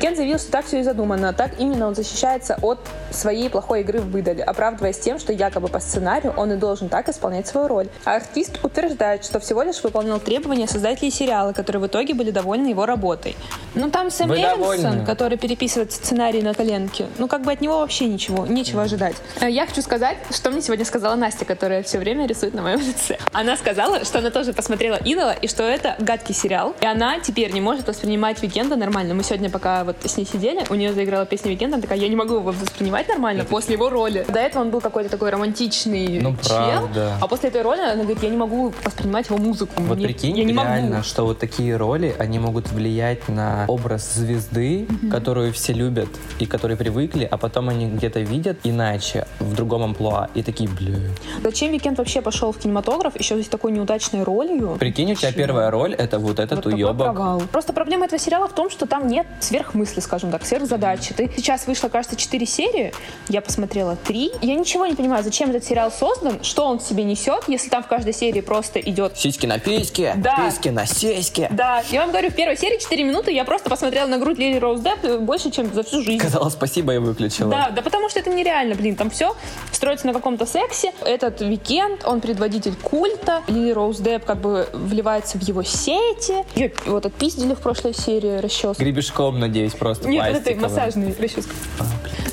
Кен 0.00 0.16
заявил, 0.16 0.38
что 0.38 0.50
так 0.50 0.66
все 0.66 0.80
и 0.80 0.82
задумано. 0.82 1.32
Так 1.32 1.52
именно 1.58 1.86
он 1.86 1.94
защищается 1.94 2.58
от 2.62 2.78
своей 3.10 3.48
плохой 3.48 3.80
игры 3.80 4.00
в 4.00 4.10
выдале, 4.10 4.42
оправдываясь 4.42 4.98
тем, 4.98 5.18
что 5.18 5.32
якобы 5.32 5.68
по 5.68 5.80
сценарию 5.80 6.34
он 6.36 6.52
и 6.52 6.56
должен 6.56 6.88
так 6.88 7.08
исполнять 7.08 7.46
свою 7.46 7.68
роль. 7.68 7.88
А 8.04 8.16
артист 8.16 8.58
утверждает, 8.62 9.24
что 9.24 9.40
всего 9.40 9.62
лишь 9.62 9.82
выполнял 9.82 10.18
требования 10.20 10.66
создателей 10.66 11.10
сериала, 11.10 11.52
которые 11.52 11.82
в 11.82 11.86
итоге 11.86 12.14
были 12.14 12.30
довольны 12.30 12.68
его 12.68 12.86
работой. 12.86 13.36
Ну 13.74 13.90
там 13.90 14.10
Сэм 14.10 14.28
Вы 14.28 14.40
довольны? 14.40 15.04
который 15.04 15.38
переписывает 15.38 15.92
сценарий 15.92 16.42
на 16.42 16.54
коленке, 16.54 17.06
ну 17.18 17.28
как 17.28 17.42
бы 17.42 17.52
от 17.52 17.60
него 17.60 17.78
вообще 17.80 18.06
ничего, 18.06 18.46
нечего 18.46 18.82
ожидать. 18.82 19.16
Э, 19.40 19.50
Я 19.50 19.66
хочу 19.66 19.82
сказать, 19.82 20.16
что 20.30 20.50
мне 20.50 20.62
сегодня 20.62 20.84
сказала 20.84 21.14
Настя, 21.14 21.44
которая 21.44 21.82
все 21.82 21.98
время 21.98 22.26
рисует 22.26 22.54
на 22.54 22.62
моем 22.62 22.80
лице. 22.80 23.18
Она 23.32 23.56
сказала, 23.56 24.04
что 24.04 24.18
она 24.18 24.30
тоже 24.30 24.52
посмотрела 24.52 24.96
«Идола» 24.96 25.32
и 25.32 25.48
что 25.48 25.62
это 25.62 25.96
гадкий 25.98 26.34
сериал. 26.34 26.74
И 26.80 26.86
она 26.86 27.20
теперь 27.20 27.52
не 27.52 27.60
может 27.60 27.86
воспринимать 27.86 28.42
Викенда 28.42 28.76
нормально. 28.76 28.95
Мы 28.96 29.22
сегодня, 29.22 29.50
пока 29.50 29.84
вот 29.84 29.96
с 30.06 30.16
ней 30.16 30.24
сидели, 30.24 30.64
у 30.70 30.74
нее 30.74 30.90
заиграла 30.94 31.26
песня 31.26 31.50
Викенда, 31.50 31.76
она 31.76 31.82
такая, 31.82 31.98
я 31.98 32.08
не 32.08 32.16
могу 32.16 32.36
его 32.36 32.50
воспринимать 32.50 33.06
нормально 33.08 33.44
после 33.44 33.74
его 33.74 33.90
роли. 33.90 34.24
До 34.26 34.38
этого 34.38 34.62
он 34.62 34.70
был 34.70 34.80
какой-то 34.80 35.10
такой 35.10 35.28
романтичный 35.30 36.20
Ну, 36.22 36.34
чел, 36.42 36.56
правда. 36.56 37.16
а 37.20 37.28
после 37.28 37.50
этой 37.50 37.60
роли 37.60 37.80
она 37.80 37.96
говорит, 38.02 38.22
я 38.22 38.30
не 38.30 38.38
могу 38.38 38.72
воспринимать 38.82 39.26
его 39.28 39.36
музыку. 39.36 39.74
Вот 39.82 39.98
Мне- 39.98 40.06
прикинь, 40.06 40.38
я 40.38 40.44
не 40.44 40.54
реально, 40.54 40.90
могу. 40.96 41.02
что 41.04 41.26
вот 41.26 41.38
такие 41.38 41.76
роли, 41.76 42.14
они 42.18 42.38
могут 42.38 42.70
влиять 42.72 43.28
на 43.28 43.66
образ 43.68 44.14
звезды, 44.14 44.88
которую 45.10 45.52
все 45.52 45.74
любят 45.74 46.08
и 46.38 46.46
которые 46.46 46.78
привыкли, 46.78 47.28
а 47.30 47.36
потом 47.36 47.68
они 47.68 47.86
где-то 47.90 48.20
видят 48.20 48.58
иначе, 48.64 49.26
в 49.40 49.54
другом 49.54 49.82
амплуа, 49.82 50.28
и 50.34 50.42
такие, 50.42 50.70
бля. 50.70 50.96
Зачем 51.42 51.70
Викенд 51.70 51.98
вообще 51.98 52.22
пошел 52.22 52.50
в 52.52 52.58
кинематограф 52.58 53.18
еще 53.18 53.42
с 53.42 53.48
такой 53.48 53.72
неудачной 53.72 54.22
ролью? 54.22 54.76
Прикинь, 54.80 55.12
у 55.12 55.14
тебя 55.14 55.28
Вообще. 55.28 55.38
первая 55.38 55.70
роль, 55.70 55.92
это 55.94 56.18
вот 56.18 56.38
этот 56.38 56.64
Вот 56.64 56.72
уебок. 56.72 57.42
Просто 57.52 57.74
проблема 57.74 58.06
этого 58.06 58.18
сериала 58.18 58.48
в 58.48 58.54
том, 58.54 58.70
что 58.70 58.85
там 58.86 59.06
нет 59.08 59.26
сверхмысли, 59.40 60.00
скажем 60.00 60.30
так, 60.30 60.44
сверхзадачи. 60.46 61.14
Ты 61.14 61.30
сейчас 61.36 61.66
вышло, 61.66 61.88
кажется, 61.88 62.16
4 62.16 62.46
серии, 62.46 62.92
я 63.28 63.40
посмотрела 63.40 63.96
3. 63.96 64.32
Я 64.42 64.54
ничего 64.54 64.86
не 64.86 64.94
понимаю, 64.94 65.22
зачем 65.24 65.50
этот 65.50 65.64
сериал 65.64 65.90
создан, 65.90 66.42
что 66.42 66.66
он 66.66 66.78
в 66.78 66.82
себе 66.82 67.04
несет, 67.04 67.44
если 67.48 67.68
там 67.68 67.82
в 67.82 67.86
каждой 67.86 68.12
серии 68.12 68.40
просто 68.40 68.80
идет 68.80 69.16
Сиськи 69.16 69.46
на 69.46 69.58
письке, 69.58 70.14
Да. 70.16 70.36
письки 70.46 70.68
на 70.68 70.86
сиське. 70.86 71.48
да, 71.50 71.82
я 71.90 72.00
вам 72.02 72.10
говорю, 72.10 72.30
в 72.30 72.34
первой 72.34 72.56
серии 72.56 72.78
4 72.78 73.04
минуты 73.04 73.32
я 73.32 73.44
просто 73.44 73.70
посмотрела 73.70 74.06
на 74.06 74.18
грудь 74.18 74.38
Лили 74.38 74.58
Роуз 74.58 74.80
Депп 74.80 75.20
больше, 75.20 75.50
чем 75.50 75.72
за 75.72 75.82
всю 75.82 76.02
жизнь. 76.02 76.18
Сказала 76.20 76.48
спасибо 76.50 76.94
и 76.94 76.98
выключила. 76.98 77.50
Да, 77.50 77.70
да 77.70 77.82
потому 77.82 78.08
что 78.08 78.20
это 78.20 78.30
нереально, 78.30 78.74
блин, 78.74 78.96
там 78.96 79.10
все 79.10 79.34
строится 79.72 80.06
на 80.06 80.12
каком-то 80.12 80.46
сексе. 80.46 80.92
Этот 81.04 81.40
Викенд, 81.40 82.04
он 82.04 82.20
предводитель 82.20 82.74
культа. 82.76 83.42
Лили 83.48 83.70
Роуз 83.72 83.98
Депп 83.98 84.24
как 84.24 84.38
бы 84.40 84.68
вливается 84.72 85.38
в 85.38 85.42
его 85.42 85.62
сети. 85.62 86.44
Ее 86.54 86.72
вот 86.86 87.06
отпиздили 87.06 87.54
в 87.54 87.58
прошлой 87.60 87.94
серии 87.94 88.38
расческу. 88.76 88.82
Гребешком, 88.84 89.40
надеюсь, 89.40 89.72
просто 89.72 90.08
Нет, 90.08 90.24
это 90.26 90.34
пластиковым. 90.42 90.62
массажный 90.70 91.14
расческа. 91.18 91.52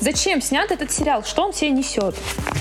Зачем 0.02 0.42
снят 0.42 0.70
этот 0.70 0.92
сериал? 0.92 1.24
Что 1.24 1.46
он 1.46 1.54
себе 1.54 1.72
несет? 1.72 2.16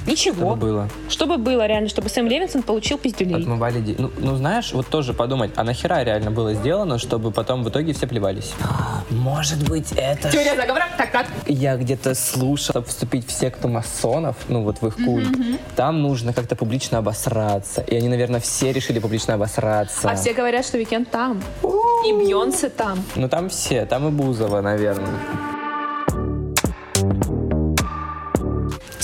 Ничего. 0.07 0.51
Чтобы 0.51 0.57
было. 0.57 0.89
Чтобы 1.09 1.37
было 1.39 1.67
реально, 1.67 1.89
чтобы 1.89 2.09
Сэм 2.09 2.27
Левинсон 2.27 2.63
получил 2.63 2.99
пиздюлей. 2.99 3.41
Отмывали 3.41 3.81
де- 3.81 3.97
ну, 3.99 4.11
ну, 4.19 4.37
знаешь, 4.37 4.73
вот 4.73 4.87
тоже 4.87 5.13
подумать, 5.13 5.51
а 5.57 5.65
нахера 5.65 6.03
реально 6.05 6.31
было 6.31 6.55
сделано, 6.55 6.99
чтобы 6.99 7.33
потом 7.33 7.65
в 7.65 7.69
итоге 7.69 7.93
все 7.95 8.07
плевались? 8.07 8.53
Может 9.11 9.69
быть, 9.69 9.93
это... 9.97 10.31
Теория 10.31 10.55
заговора? 10.55 10.87
Так, 10.97 11.11
так. 11.11 11.27
Я 11.47 11.77
где-то 11.77 12.15
слушал, 12.15 12.73
чтобы 12.73 12.87
вступить 12.87 13.27
в 13.27 13.33
секту 13.33 13.69
масонов, 13.69 14.37
ну 14.49 14.63
вот 14.63 14.81
в 14.81 14.87
их 14.87 14.97
культ, 14.97 15.29
там 15.75 16.01
нужно 16.01 16.33
как-то 16.33 16.55
публично 16.55 16.99
обосраться. 16.99 17.81
И 17.83 17.97
они, 17.97 18.09
наверное, 18.09 18.41
все 18.41 18.73
решили 18.73 19.01
публично 19.01 19.35
обосраться. 19.35 20.09
А 20.09 20.15
все 20.15 20.33
говорят, 20.33 20.65
что 20.65 20.79
Викенд 20.79 21.11
там. 21.11 21.43
И 22.05 22.13
Бьонсе 22.13 22.69
там. 22.69 22.99
Ну 23.17 23.29
там 23.29 23.49
все, 23.49 23.87
там 23.87 24.09
и 24.09 24.11
Бузова, 24.11 24.61
наверное. 24.61 25.52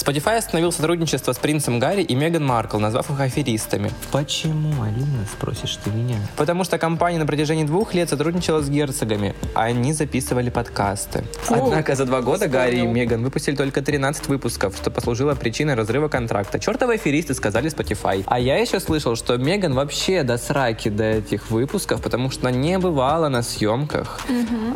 Spotify 0.08 0.38
остановил 0.38 0.72
сотрудничество 0.72 1.32
с 1.32 1.38
принцем 1.38 1.78
Гарри 1.78 2.00
и 2.00 2.14
Меган 2.14 2.42
Маркл, 2.42 2.78
назвав 2.78 3.10
их 3.10 3.20
аферистами. 3.20 3.90
Почему, 4.10 4.82
Алина, 4.82 5.26
спросишь 5.30 5.76
ты 5.84 5.90
меня? 5.90 6.16
Потому 6.34 6.64
что 6.64 6.78
компания 6.78 7.18
на 7.18 7.26
протяжении 7.26 7.64
двух 7.64 7.92
лет 7.92 8.08
сотрудничала 8.08 8.62
с 8.62 8.70
герцогами. 8.70 9.34
Они 9.52 9.92
записывали 9.92 10.48
подкасты. 10.48 11.24
Однако 11.50 11.94
за 11.94 12.06
два 12.06 12.22
года 12.22 12.48
Гарри 12.48 12.78
и 12.78 12.86
Меган 12.86 13.22
выпустили 13.22 13.54
только 13.54 13.82
13 13.82 14.28
выпусков, 14.28 14.74
что 14.78 14.90
послужило 14.90 15.34
причиной 15.34 15.74
разрыва 15.74 16.08
контракта. 16.08 16.58
Чертовы 16.58 16.94
аферисты 16.94 17.34
сказали 17.34 17.70
Spotify. 17.70 18.24
А 18.24 18.40
я 18.40 18.56
еще 18.56 18.80
слышал, 18.80 19.14
что 19.14 19.36
Меган 19.36 19.74
вообще 19.74 20.22
до 20.22 20.38
сраки 20.38 20.88
до 20.88 21.04
этих 21.18 21.50
выпусков, 21.50 22.00
потому 22.00 22.30
что 22.30 22.48
она 22.48 22.56
не 22.56 22.78
бывала 22.78 23.28
на 23.28 23.42
съемках. 23.42 24.22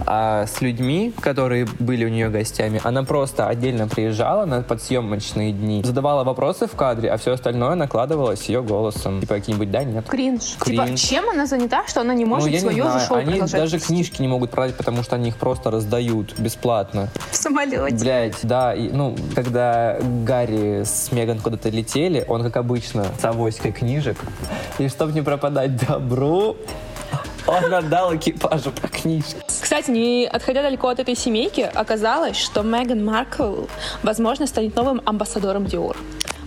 А 0.05 0.45
с 0.47 0.61
людьми, 0.61 1.15
которые 1.23 1.67
были 1.79 2.05
у 2.05 2.09
нее 2.09 2.29
гостями, 2.29 2.83
она 2.85 3.03
просто 3.03 3.47
отдельно 3.49 3.89
приезжала 3.89 4.45
на 4.45 4.61
подсъемочные 4.61 5.22
дни, 5.31 5.83
задавала 5.85 6.25
вопросы 6.25 6.67
в 6.67 6.73
кадре, 6.73 7.11
а 7.11 7.17
все 7.17 7.33
остальное 7.33 7.75
накладывалось 7.75 8.49
ее 8.49 8.63
голосом. 8.63 9.21
Типа 9.21 9.35
какие-нибудь 9.35 9.71
да, 9.71 9.85
нет. 9.85 10.07
Кринж. 10.09 10.57
Кринж. 10.59 10.87
Типа, 10.87 10.97
чем 10.97 11.29
она 11.31 11.47
занята, 11.47 11.87
что 11.87 12.01
она 12.01 12.15
не 12.15 12.25
может 12.25 12.51
ну, 12.51 12.59
свое 12.59 12.77
не 12.77 12.83
знаю, 12.83 13.01
же 13.01 13.07
шоу 13.07 13.17
они 13.19 13.41
даже 13.41 13.77
вести? 13.77 13.89
книжки 13.89 14.23
не 14.23 14.29
могут 14.29 14.51
продать, 14.51 14.77
потому 14.77 15.03
что 15.03 15.17
они 15.17 15.29
их 15.29 15.37
просто 15.37 15.71
раздают 15.71 16.39
бесплатно. 16.39 17.09
в 17.31 17.37
самолете. 17.37 17.97
Блять, 17.97 18.39
да, 18.43 18.75
и, 18.75 18.91
ну, 18.91 19.17
когда 19.35 19.99
Гарри 20.25 20.85
с 20.85 21.13
Меган 21.13 21.41
куда-то 21.41 21.69
летели, 21.69 22.25
он, 22.29 22.43
как 22.43 22.57
обычно, 22.57 23.07
с 23.19 23.25
авоськой 23.25 23.73
книжек, 23.73 24.17
и 24.79 24.89
чтобы 24.89 25.13
не 25.13 25.23
пропадать 25.23 25.77
добру, 25.87 26.57
он 27.47 27.75
отдал 27.75 28.15
экипажу 28.15 28.71
по 28.73 28.89
книжке. 28.89 29.37
Кстати, 29.47 29.91
не 29.91 30.27
отходя 30.27 30.63
далеко 30.63 30.89
от 30.89 31.01
этой 31.01 31.17
семейки, 31.17 31.61
оказалось, 31.61 32.37
что 32.37 32.63
Меган 32.63 33.05
Маркл, 33.05 33.65
возможно, 34.03 34.47
станет 34.47 34.77
новым 34.77 35.01
амбассадором 35.05 35.65
Dior. 35.65 35.97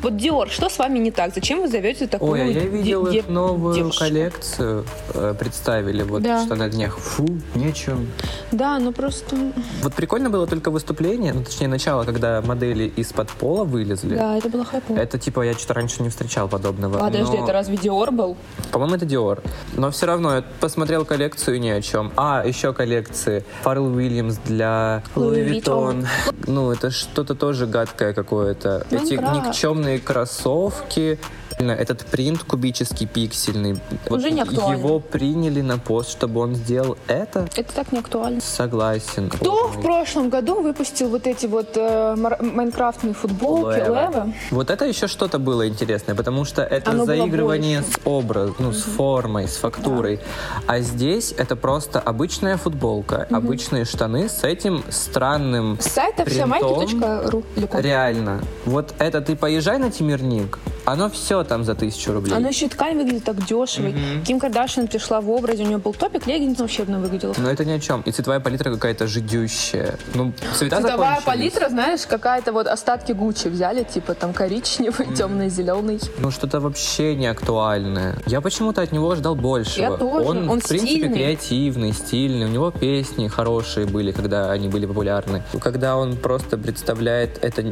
Вот 0.05 0.13
Dior, 0.13 0.51
что 0.51 0.69
с 0.69 0.77
вами 0.77 0.99
не 0.99 1.09
так? 1.09 1.33
Зачем 1.33 1.61
вы 1.61 1.67
зовете 1.67 2.05
такую 2.05 2.33
Ой, 2.33 2.41
а 2.43 2.45
я 2.45 2.53
де- 2.61 2.67
видел 2.67 3.07
де- 3.07 3.17
их 3.17 3.27
новую 3.27 3.73
девушку? 3.73 4.03
коллекцию, 4.03 4.85
э, 5.15 5.33
представили, 5.39 6.03
вот, 6.03 6.21
Да. 6.21 6.45
что 6.45 6.53
на 6.53 6.69
днях. 6.69 6.99
Фу, 6.99 7.25
нечем. 7.55 8.07
Да, 8.51 8.77
ну 8.77 8.91
просто... 8.91 9.35
Вот 9.81 9.95
прикольно 9.95 10.29
было 10.29 10.45
только 10.45 10.69
выступление, 10.69 11.33
ну, 11.33 11.43
точнее, 11.43 11.69
начало, 11.69 12.03
когда 12.03 12.39
модели 12.43 12.83
из-под 12.97 13.31
пола 13.31 13.63
вылезли. 13.63 14.15
Да, 14.15 14.37
это 14.37 14.47
было 14.47 14.63
хайпово. 14.63 14.95
Это, 14.95 15.17
типа, 15.17 15.41
я 15.41 15.53
что-то 15.53 15.73
раньше 15.73 16.03
не 16.03 16.09
встречал 16.09 16.47
подобного. 16.47 16.99
Подожди, 16.99 17.37
но- 17.37 17.43
это 17.43 17.51
разве 17.53 17.75
Dior 17.75 18.11
был? 18.11 18.37
По-моему, 18.71 18.93
это 18.97 19.05
Dior. 19.07 19.39
Но 19.73 19.89
все 19.89 20.05
равно 20.05 20.35
я 20.35 20.43
посмотрел 20.59 21.03
коллекцию 21.05 21.59
ни 21.59 21.69
о 21.69 21.81
чем. 21.81 22.11
А, 22.15 22.43
еще 22.45 22.73
коллекции. 22.73 23.43
Фаррелл 23.63 23.87
Уильямс 23.95 24.37
для 24.45 25.01
Louis 25.15 25.49
Vuitton. 25.63 26.05
Ну, 26.45 26.69
это 26.71 26.91
что-то 26.91 27.33
тоже 27.33 27.65
гадкое 27.65 28.13
какое-то. 28.13 28.85
Эти 28.91 29.13
никчемные 29.15 29.94
кроссовки. 29.99 31.19
Этот 31.57 32.05
принт 32.05 32.43
кубический, 32.43 33.07
пиксельный. 33.07 33.79
Вот 34.09 34.19
Уже 34.19 34.31
не 34.31 34.41
актуально. 34.41 34.77
Его 34.77 34.99
приняли 34.99 35.61
на 35.61 35.77
пост, 35.77 36.11
чтобы 36.11 36.41
он 36.41 36.55
сделал 36.55 36.97
это. 37.07 37.47
Это 37.55 37.73
так 37.73 37.91
не 37.91 37.99
актуально. 37.99 38.41
Согласен. 38.41 39.29
Кто 39.29 39.67
в 39.69 39.81
прошлом 39.81 40.29
году 40.29 40.61
выпустил 40.61 41.09
вот 41.09 41.27
эти 41.27 41.45
вот 41.45 41.71
э, 41.75 42.15
майнкрафтные 42.15 43.13
футболки 43.13 43.77
Лева. 43.77 44.09
Лева? 44.11 44.33
Вот 44.51 44.69
это 44.69 44.85
еще 44.85 45.07
что-то 45.07 45.39
было 45.39 45.67
интересное, 45.67 46.13
потому 46.15 46.43
что 46.43 46.61
это 46.61 46.91
Оно 46.91 47.05
заигрывание 47.05 47.81
с 47.83 47.99
образом, 48.03 48.55
ну, 48.59 48.73
с 48.73 48.81
формой, 48.81 49.47
с 49.47 49.55
фактурой. 49.57 50.19
А 50.67 50.79
здесь 50.79 51.33
это 51.37 51.55
просто 51.55 51.99
обычная 51.99 52.57
футболка, 52.57 53.27
обычные 53.31 53.85
штаны 53.85 54.27
с 54.27 54.43
этим 54.43 54.83
странным 54.89 55.77
С 55.79 55.85
сайта 55.91 56.25
вся 56.25 56.45
Принтом. 56.47 57.29
ру 57.29 57.43
или 57.55 57.65
как? 57.65 57.81
Реально. 57.81 58.41
Вот 58.65 58.93
это 58.99 59.21
ты 59.21 59.35
поезжай 59.35 59.77
на 59.77 59.89
Тимирник, 59.89 60.59
оно 60.85 61.09
все 61.09 61.44
там 61.45 61.63
за 61.63 61.75
тысячу 61.75 62.13
рублей. 62.13 62.35
Она 62.35 62.49
еще 62.49 62.65
и 62.65 62.69
ткань 62.69 62.97
выглядит 62.97 63.23
так 63.23 63.45
дешево. 63.45 63.91
Ким 64.25 64.39
Кардашьян 64.39 64.87
пришла 64.87 65.21
в 65.21 65.29
образе, 65.29 65.63
у 65.63 65.67
нее 65.67 65.77
был 65.77 65.93
топик, 65.93 66.27
леггинс 66.27 66.59
волшебно 66.59 66.99
выглядела. 66.99 67.33
Но 67.37 67.49
это 67.49 67.65
ни 67.65 67.71
о 67.71 67.79
чем. 67.79 68.01
И 68.01 68.11
цветовая 68.11 68.39
палитра 68.39 68.71
какая-то 68.71 69.07
жидющая. 69.07 69.97
Ну, 70.13 70.33
цвета 70.57 70.81
Цветовая 70.81 71.21
палитра, 71.25 71.69
знаешь, 71.69 72.01
какая-то 72.07 72.51
вот 72.51 72.67
остатки 72.67 73.11
Гуччи 73.11 73.47
взяли, 73.47 73.83
типа 73.83 74.13
там 74.13 74.33
коричневый, 74.33 75.15
темный, 75.15 75.49
зеленый. 75.49 75.99
Ну, 76.19 76.31
что-то 76.31 76.59
вообще 76.59 77.15
не 77.15 77.27
актуальное. 77.27 78.15
Я 78.25 78.41
почему-то 78.41 78.81
от 78.81 78.91
него 78.91 79.15
ждал 79.15 79.35
большего. 79.35 79.81
Я 79.81 79.91
тоже. 79.91 80.27
Он, 80.27 80.49
Он 80.49 80.59
в 80.59 80.67
принципе, 80.67 80.91
стильный. 80.91 81.13
креативный, 81.13 81.93
стильный. 81.93 82.45
У 82.45 82.49
него 82.49 82.71
песни 82.71 83.27
хорошие 83.27 83.85
были, 83.85 84.11
когда 84.11 84.51
они 84.51 84.67
были 84.67 84.85
популярны. 84.85 85.43
Когда 85.59 85.97
он 85.97 86.17
просто 86.17 86.57
представляет 86.57 87.43
это 87.43 87.63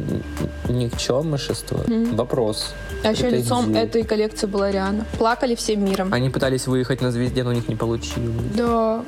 никчемышество, 0.68 1.84
вопрос. 2.12 2.74
А 3.02 3.12
еще 3.12 3.28
лицом 3.30 3.63
идея. 3.72 3.84
этой 3.84 4.02
коллекции 4.04 4.46
была 4.46 4.70
Риана. 4.70 5.04
Плакали 5.18 5.54
всем 5.54 5.84
миром. 5.84 6.12
Они 6.12 6.30
пытались 6.30 6.66
выехать 6.66 7.00
на 7.00 7.10
звезде, 7.10 7.42
но 7.42 7.50
у 7.50 7.52
них 7.52 7.68
не 7.68 7.76
получилось. 7.76 8.52
Да. 8.56 9.02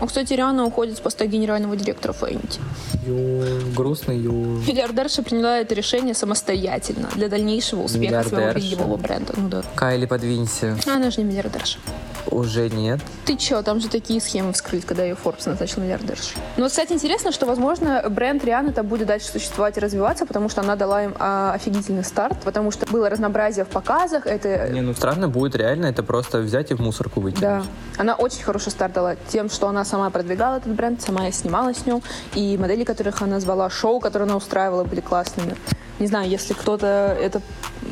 Ну, 0.00 0.06
кстати, 0.06 0.32
Риана 0.32 0.64
уходит 0.64 0.96
с 0.96 1.00
поста 1.00 1.26
генерального 1.26 1.76
директора 1.76 2.14
Фэнти. 2.14 2.58
Ё, 3.06 3.60
грустно, 3.76 4.12
ё. 4.12 4.32
Миллиардерша 4.32 5.22
приняла 5.22 5.58
это 5.58 5.74
решение 5.74 6.14
самостоятельно 6.14 7.10
для 7.14 7.28
дальнейшего 7.28 7.82
успеха 7.82 8.22
своего 8.22 8.52
бельевого 8.52 8.96
бренда. 8.96 9.34
Ну 9.36 9.48
да. 9.48 9.62
Кайли, 9.74 10.06
подвинься. 10.06 10.78
Она 10.86 11.10
же 11.10 11.20
не 11.20 11.24
миллиардерша. 11.24 11.78
Уже 12.26 12.68
нет. 12.68 13.00
Ты 13.24 13.36
чё, 13.36 13.62
там 13.62 13.80
же 13.80 13.88
такие 13.88 14.20
схемы 14.20 14.52
вскрыть, 14.52 14.84
когда 14.84 15.04
ее 15.04 15.16
Forbes 15.22 15.48
назначил 15.48 15.82
миллиардершей. 15.82 16.36
Ну, 16.56 16.64
вот, 16.64 16.70
кстати, 16.70 16.92
интересно, 16.92 17.32
что, 17.32 17.46
возможно, 17.46 18.04
бренд 18.08 18.44
Рианы 18.44 18.72
там 18.72 18.86
будет 18.86 19.08
дальше 19.08 19.28
существовать 19.28 19.76
и 19.76 19.80
развиваться, 19.80 20.26
потому 20.26 20.48
что 20.48 20.60
она 20.60 20.76
дала 20.76 21.04
им 21.04 21.14
а, 21.18 21.52
офигительный 21.54 22.04
старт, 22.04 22.38
потому 22.44 22.70
что 22.70 22.86
было 22.86 23.08
разнообразие 23.08 23.64
в 23.64 23.68
показах, 23.68 24.26
это... 24.26 24.68
Не, 24.68 24.80
ну 24.80 24.94
странно 24.94 25.28
будет 25.28 25.56
реально 25.56 25.86
это 25.86 26.02
просто 26.02 26.38
взять 26.38 26.70
и 26.70 26.74
в 26.74 26.80
мусорку 26.80 27.20
выкинуть. 27.20 27.42
Да, 27.42 27.62
она 27.96 28.14
очень 28.14 28.42
хороший 28.42 28.70
старт 28.70 28.92
дала 28.92 29.16
тем, 29.28 29.50
что 29.50 29.68
она 29.68 29.84
сама 29.84 30.10
продвигала 30.10 30.56
этот 30.56 30.74
бренд, 30.74 31.02
сама 31.02 31.28
и 31.28 31.32
снималась 31.32 31.78
с 31.78 31.86
нем, 31.86 32.02
и 32.34 32.56
модели, 32.58 32.84
которых 32.84 33.22
она 33.22 33.40
звала, 33.40 33.70
шоу, 33.70 34.00
которые 34.00 34.26
она 34.26 34.36
устраивала, 34.36 34.84
были 34.84 35.00
классными. 35.00 35.56
Не 35.98 36.06
знаю, 36.06 36.30
если 36.30 36.54
кто-то 36.54 37.16
это 37.20 37.42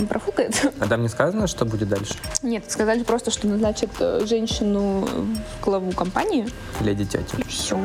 профукает. 0.08 0.72
А 0.80 0.86
там 0.86 1.02
не 1.02 1.08
сказано, 1.08 1.46
что 1.46 1.64
будет 1.64 1.88
дальше? 1.88 2.14
Нет, 2.42 2.70
сказали 2.70 3.02
просто, 3.02 3.30
что 3.30 3.46
назначат 3.46 3.90
э, 4.00 4.24
женщину 4.26 5.06
в 5.06 5.64
главу 5.64 5.92
компании. 5.92 6.48
Леди 6.80 7.04
тетя. 7.04 7.36
Все. 7.48 7.78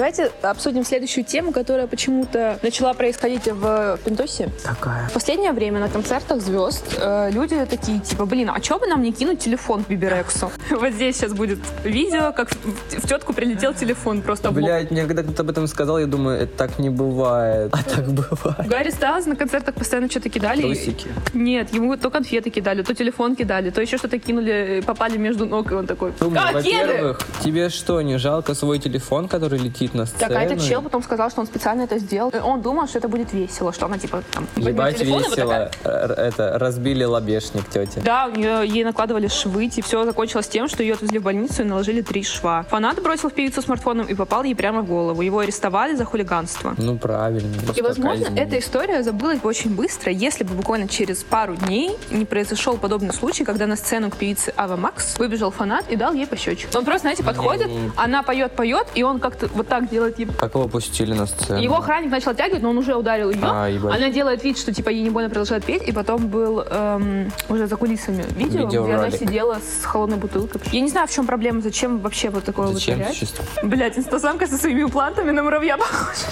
Давайте 0.00 0.30
обсудим 0.40 0.82
следующую 0.82 1.24
тему, 1.24 1.52
которая 1.52 1.86
почему-то 1.86 2.58
начала 2.62 2.94
происходить 2.94 3.46
в 3.46 3.98
Пентосе. 4.02 4.48
Какая? 4.64 5.06
В 5.08 5.12
последнее 5.12 5.52
время 5.52 5.78
на 5.78 5.90
концертах 5.90 6.40
звезд 6.40 6.98
э, 6.98 7.30
люди 7.30 7.54
такие, 7.68 8.00
типа, 8.00 8.24
блин, 8.24 8.50
а 8.50 8.58
чё 8.60 8.78
бы 8.78 8.86
нам 8.86 9.02
не 9.02 9.12
кинуть 9.12 9.40
телефон 9.40 9.84
к 9.84 9.88
Биберексу? 9.88 10.50
Вот 10.70 10.94
здесь 10.94 11.18
сейчас 11.18 11.34
будет 11.34 11.58
видео, 11.84 12.32
как 12.32 12.48
в, 12.48 12.56
в 12.98 13.06
тетку 13.06 13.34
прилетел 13.34 13.74
телефон 13.74 14.22
просто. 14.22 14.50
Блять, 14.50 14.90
мне 14.90 15.04
когда 15.04 15.22
кто-то 15.22 15.42
об 15.42 15.50
этом 15.50 15.66
сказал, 15.66 15.98
я 15.98 16.06
думаю, 16.06 16.38
это 16.38 16.56
так 16.56 16.78
не 16.78 16.88
бывает. 16.88 17.70
А 17.80 17.82
так 17.82 18.08
бывает. 18.08 18.66
Гарри 18.70 18.90
Стайлз 18.90 19.26
на 19.26 19.36
концертах 19.36 19.74
постоянно 19.74 20.08
что-то 20.10 20.30
кидали. 20.30 20.62
Трусики. 20.62 21.08
Нет, 21.34 21.74
ему 21.74 21.94
то 21.98 22.08
конфеты 22.08 22.48
кидали, 22.48 22.82
то 22.82 22.94
телефон 22.94 23.36
кидали, 23.36 23.68
то 23.68 23.82
еще 23.82 23.98
что-то 23.98 24.18
кинули, 24.18 24.82
попали 24.86 25.18
между 25.18 25.44
ног, 25.44 25.70
и 25.72 25.74
он 25.74 25.86
такой, 25.86 26.12
Думаю, 26.18 26.40
«Как, 26.40 26.62
кеды?» 26.62 26.86
во-первых, 26.86 27.26
тебе 27.44 27.68
что, 27.68 28.00
не 28.00 28.16
жалко 28.16 28.54
свой 28.54 28.78
телефон, 28.78 29.28
который 29.28 29.58
летит 29.58 29.89
на 29.94 30.06
сцену? 30.06 30.20
Так, 30.20 30.30
а 30.32 30.42
этот 30.42 30.62
чел 30.62 30.82
потом 30.82 31.02
сказал, 31.02 31.30
что 31.30 31.40
он 31.40 31.46
специально 31.46 31.82
это 31.82 31.98
сделал. 31.98 32.30
И 32.30 32.38
Он 32.38 32.62
думал, 32.62 32.86
что 32.88 32.98
это 32.98 33.08
будет 33.08 33.32
весело, 33.32 33.72
что 33.72 33.86
она 33.86 33.98
типа 33.98 34.22
там 34.32 34.46
Ебать 34.56 35.00
и 35.02 35.04
вот 35.06 35.26
весело. 35.28 35.70
Р- 35.84 36.12
Это, 36.12 36.58
разбили 36.58 37.04
лобешник 37.04 37.68
тети. 37.68 38.00
Да, 38.04 38.26
у 38.26 38.36
нее, 38.36 38.66
ей 38.66 38.84
накладывали 38.84 39.28
швы, 39.28 39.66
и 39.66 39.82
все 39.82 40.04
закончилось 40.04 40.48
тем, 40.48 40.68
что 40.68 40.82
ее 40.82 40.94
отвезли 40.94 41.18
в 41.18 41.22
больницу 41.22 41.62
и 41.62 41.64
наложили 41.64 42.00
три 42.02 42.22
шва. 42.22 42.64
Фанат 42.70 43.02
бросил 43.02 43.30
в 43.30 43.32
певицу 43.32 43.62
смартфоном 43.62 44.06
и 44.06 44.14
попал 44.14 44.42
ей 44.44 44.54
прямо 44.54 44.82
в 44.82 44.86
голову. 44.86 45.22
Его 45.22 45.38
арестовали 45.40 45.94
за 45.94 46.04
хулиганство. 46.04 46.74
Ну, 46.76 46.96
правильно. 46.98 47.54
И, 47.56 47.64
просто 47.64 47.82
возможно, 47.84 48.24
казнь. 48.26 48.38
эта 48.38 48.58
история 48.58 49.02
забылась 49.02 49.38
бы 49.38 49.48
очень 49.48 49.74
быстро, 49.74 50.12
если 50.12 50.44
бы 50.44 50.54
буквально 50.54 50.88
через 50.88 51.22
пару 51.22 51.56
дней 51.56 51.96
не 52.10 52.24
произошел 52.24 52.76
подобный 52.76 53.12
случай, 53.12 53.44
когда 53.44 53.66
на 53.66 53.76
сцену 53.76 54.10
к 54.10 54.16
певице 54.16 54.52
Ава 54.56 54.76
Макс 54.76 55.18
выбежал 55.18 55.50
фанат 55.50 55.84
и 55.90 55.96
дал 55.96 56.12
ей 56.12 56.26
пощечину. 56.26 56.70
Он 56.74 56.84
просто, 56.84 57.02
знаете, 57.02 57.22
подходит, 57.24 57.68
она 57.96 58.22
поет, 58.22 58.52
поет, 58.52 58.86
и 58.94 59.02
он 59.02 59.18
как-то 59.20 59.48
вот 59.54 59.68
так 59.68 59.79
делает 59.88 60.18
ей 60.18 60.28
Как 60.38 60.54
его 60.54 60.68
пустили 60.68 61.12
на 61.12 61.26
сцену? 61.26 61.60
Его 61.60 61.76
охранник 61.76 62.10
начал 62.10 62.30
оттягивать, 62.32 62.62
но 62.62 62.70
он 62.70 62.78
уже 62.78 62.94
ударил 62.94 63.30
ее. 63.30 63.38
А, 63.42 63.66
ебать. 63.68 63.96
она 63.96 64.10
делает 64.10 64.44
вид, 64.44 64.58
что 64.58 64.72
типа 64.72 64.88
ей 64.90 65.02
не 65.02 65.10
больно 65.10 65.28
продолжает 65.28 65.64
петь. 65.64 65.82
И 65.86 65.92
потом 65.92 66.28
был 66.28 66.60
эм, 66.60 67.32
уже 67.48 67.66
за 67.66 67.76
кулисами 67.76 68.24
видео, 68.36 68.66
где 68.66 68.78
она 68.78 69.10
сидела 69.10 69.58
с 69.58 69.84
холодной 69.84 70.16
бутылкой. 70.18 70.60
Я 70.72 70.80
не 70.80 70.88
знаю, 70.88 71.06
в 71.06 71.12
чем 71.12 71.26
проблема, 71.26 71.60
зачем 71.60 71.98
вообще 71.98 72.30
вот 72.30 72.44
такое 72.44 72.68
Зачем 72.68 72.98
вытворять. 72.98 73.18
существует? 73.18 73.50
Блять, 73.62 73.98
инстасамка 73.98 74.46
со 74.46 74.56
своими 74.56 74.82
имплантами 74.82 75.30
на 75.30 75.42
муравья 75.42 75.76
похожа. 75.76 76.26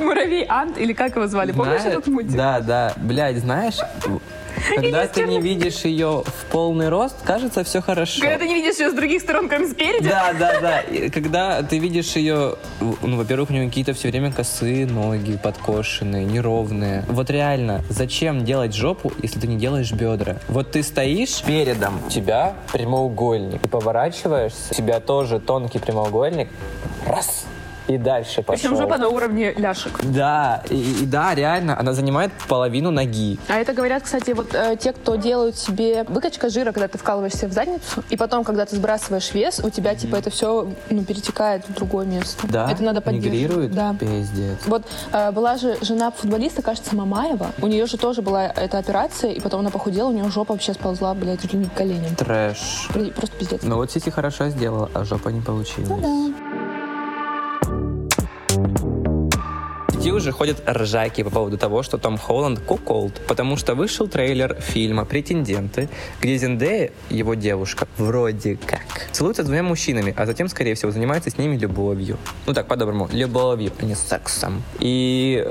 Муравей 0.00 0.44
Ант, 0.48 0.78
или 0.78 0.92
как 0.92 1.16
его 1.16 1.26
звали? 1.26 1.52
Помнишь 1.52 1.82
этот 1.84 2.06
мультик? 2.06 2.36
Да, 2.36 2.60
да. 2.60 2.92
Блядь, 2.96 3.38
знаешь, 3.38 3.78
когда 4.74 5.06
ты 5.06 5.24
не 5.24 5.40
видишь 5.40 5.84
ее 5.84 6.22
в 6.24 6.50
полный 6.50 6.88
рост, 6.88 7.16
кажется, 7.24 7.64
все 7.64 7.80
хорошо. 7.80 8.20
Когда 8.20 8.38
ты 8.38 8.48
не 8.48 8.54
видишь 8.54 8.78
ее 8.78 8.90
с 8.90 8.94
других 8.94 9.22
сторон, 9.22 9.48
кроме 9.48 9.68
спереди. 9.68 10.08
Да, 10.08 10.32
да, 10.38 10.60
да. 10.60 10.80
И 10.80 11.10
Когда 11.10 11.62
ты 11.62 11.78
видишь 11.78 12.16
ее, 12.16 12.56
ну, 12.80 13.16
во-первых, 13.16 13.50
у 13.50 13.52
нее 13.52 13.68
какие-то 13.68 13.94
все 13.94 14.10
время 14.10 14.32
косые 14.32 14.86
ноги, 14.86 15.36
подкошенные, 15.36 16.24
неровные. 16.24 17.04
Вот 17.08 17.30
реально, 17.30 17.82
зачем 17.88 18.44
делать 18.44 18.74
жопу, 18.74 19.12
если 19.22 19.40
ты 19.40 19.46
не 19.46 19.56
делаешь 19.56 19.92
бедра? 19.92 20.36
Вот 20.48 20.72
ты 20.72 20.82
стоишь, 20.82 21.42
передом 21.42 22.00
у 22.06 22.10
тебя 22.10 22.54
прямоугольник. 22.72 23.62
Ты 23.62 23.68
поворачиваешься, 23.68 24.68
у 24.70 24.74
тебя 24.74 25.00
тоже 25.00 25.40
тонкий 25.40 25.78
прямоугольник. 25.78 26.48
Раз. 27.06 27.46
И 27.86 27.98
дальше 27.98 28.42
пошел. 28.42 28.70
Причем 28.70 28.76
жопа 28.76 28.98
на 28.98 29.08
уровне 29.08 29.52
ляшек. 29.56 29.92
Да, 30.02 30.62
и, 30.70 31.02
и 31.02 31.06
да, 31.06 31.34
реально, 31.34 31.78
она 31.78 31.92
занимает 31.92 32.32
половину 32.48 32.90
ноги. 32.90 33.38
А 33.48 33.56
это 33.56 33.72
говорят, 33.72 34.02
кстати, 34.04 34.30
вот 34.30 34.54
э, 34.54 34.76
те, 34.80 34.92
кто 34.92 35.16
делают 35.16 35.56
себе 35.56 36.04
выкачка 36.04 36.48
жира, 36.48 36.72
когда 36.72 36.88
ты 36.88 36.98
вкалываешься 36.98 37.46
в 37.46 37.52
задницу, 37.52 38.02
и 38.10 38.16
потом, 38.16 38.44
когда 38.44 38.64
ты 38.64 38.76
сбрасываешь 38.76 39.32
вес, 39.34 39.60
у 39.62 39.70
тебя 39.70 39.94
типа 39.94 40.16
это 40.16 40.30
все 40.30 40.68
ну, 40.90 41.04
перетекает 41.04 41.68
в 41.68 41.74
другое 41.74 42.06
место. 42.06 42.46
Да? 42.48 42.70
Это 42.70 42.82
надо 42.82 43.00
поддерживать. 43.00 43.34
Мигрирует? 43.34 43.74
Да. 43.74 43.94
Пиздец. 43.98 44.58
Вот 44.66 44.82
э, 45.12 45.30
была 45.32 45.56
же 45.56 45.76
жена 45.82 46.10
футболиста, 46.10 46.62
кажется, 46.62 46.94
Мамаева. 46.94 47.48
У 47.60 47.66
нее 47.66 47.86
же 47.86 47.98
тоже 47.98 48.22
была 48.22 48.46
эта 48.46 48.78
операция, 48.78 49.32
и 49.32 49.40
потом 49.40 49.60
она 49.60 49.70
похудела, 49.70 50.08
у 50.08 50.12
нее 50.12 50.28
жопа 50.30 50.54
вообще 50.54 50.72
сползла, 50.74 51.14
блядь, 51.14 51.42
чуть 51.42 51.52
ли 51.52 51.58
не 51.58 51.66
к 51.66 51.74
коленям. 51.74 52.14
Трэш. 52.16 52.88
Просто 53.16 53.36
пиздец. 53.38 53.60
Ну 53.62 53.76
вот 53.76 53.90
Сиси 53.90 54.10
хорошо 54.10 54.48
сделала, 54.48 54.90
а 54.94 55.04
жопа 55.04 55.28
не 55.28 55.40
получилась. 55.40 55.88
Ну 55.88 55.98
Да. 56.00 56.43
Сети 60.04 60.12
уже 60.12 60.32
ходят 60.32 60.62
ржаки 60.68 61.22
по 61.22 61.30
поводу 61.30 61.56
того, 61.56 61.82
что 61.82 61.96
Том 61.96 62.18
Холланд 62.18 62.60
куколд, 62.60 63.22
потому 63.26 63.56
что 63.56 63.74
вышел 63.74 64.06
трейлер 64.06 64.54
фильма 64.60 65.06
«Претенденты», 65.06 65.88
где 66.20 66.36
Зендея, 66.36 66.90
его 67.08 67.34
девушка, 67.34 67.88
вроде 67.96 68.56
как, 68.66 68.84
целуется 69.12 69.42
с 69.42 69.46
двумя 69.46 69.62
мужчинами, 69.62 70.12
а 70.14 70.26
затем, 70.26 70.48
скорее 70.48 70.74
всего, 70.74 70.90
занимается 70.90 71.30
с 71.30 71.38
ними 71.38 71.56
любовью. 71.56 72.18
Ну 72.46 72.52
так, 72.52 72.66
по-доброму, 72.66 73.08
любовью, 73.12 73.72
а 73.80 73.84
не 73.84 73.94
сексом. 73.94 74.62
И... 74.78 75.46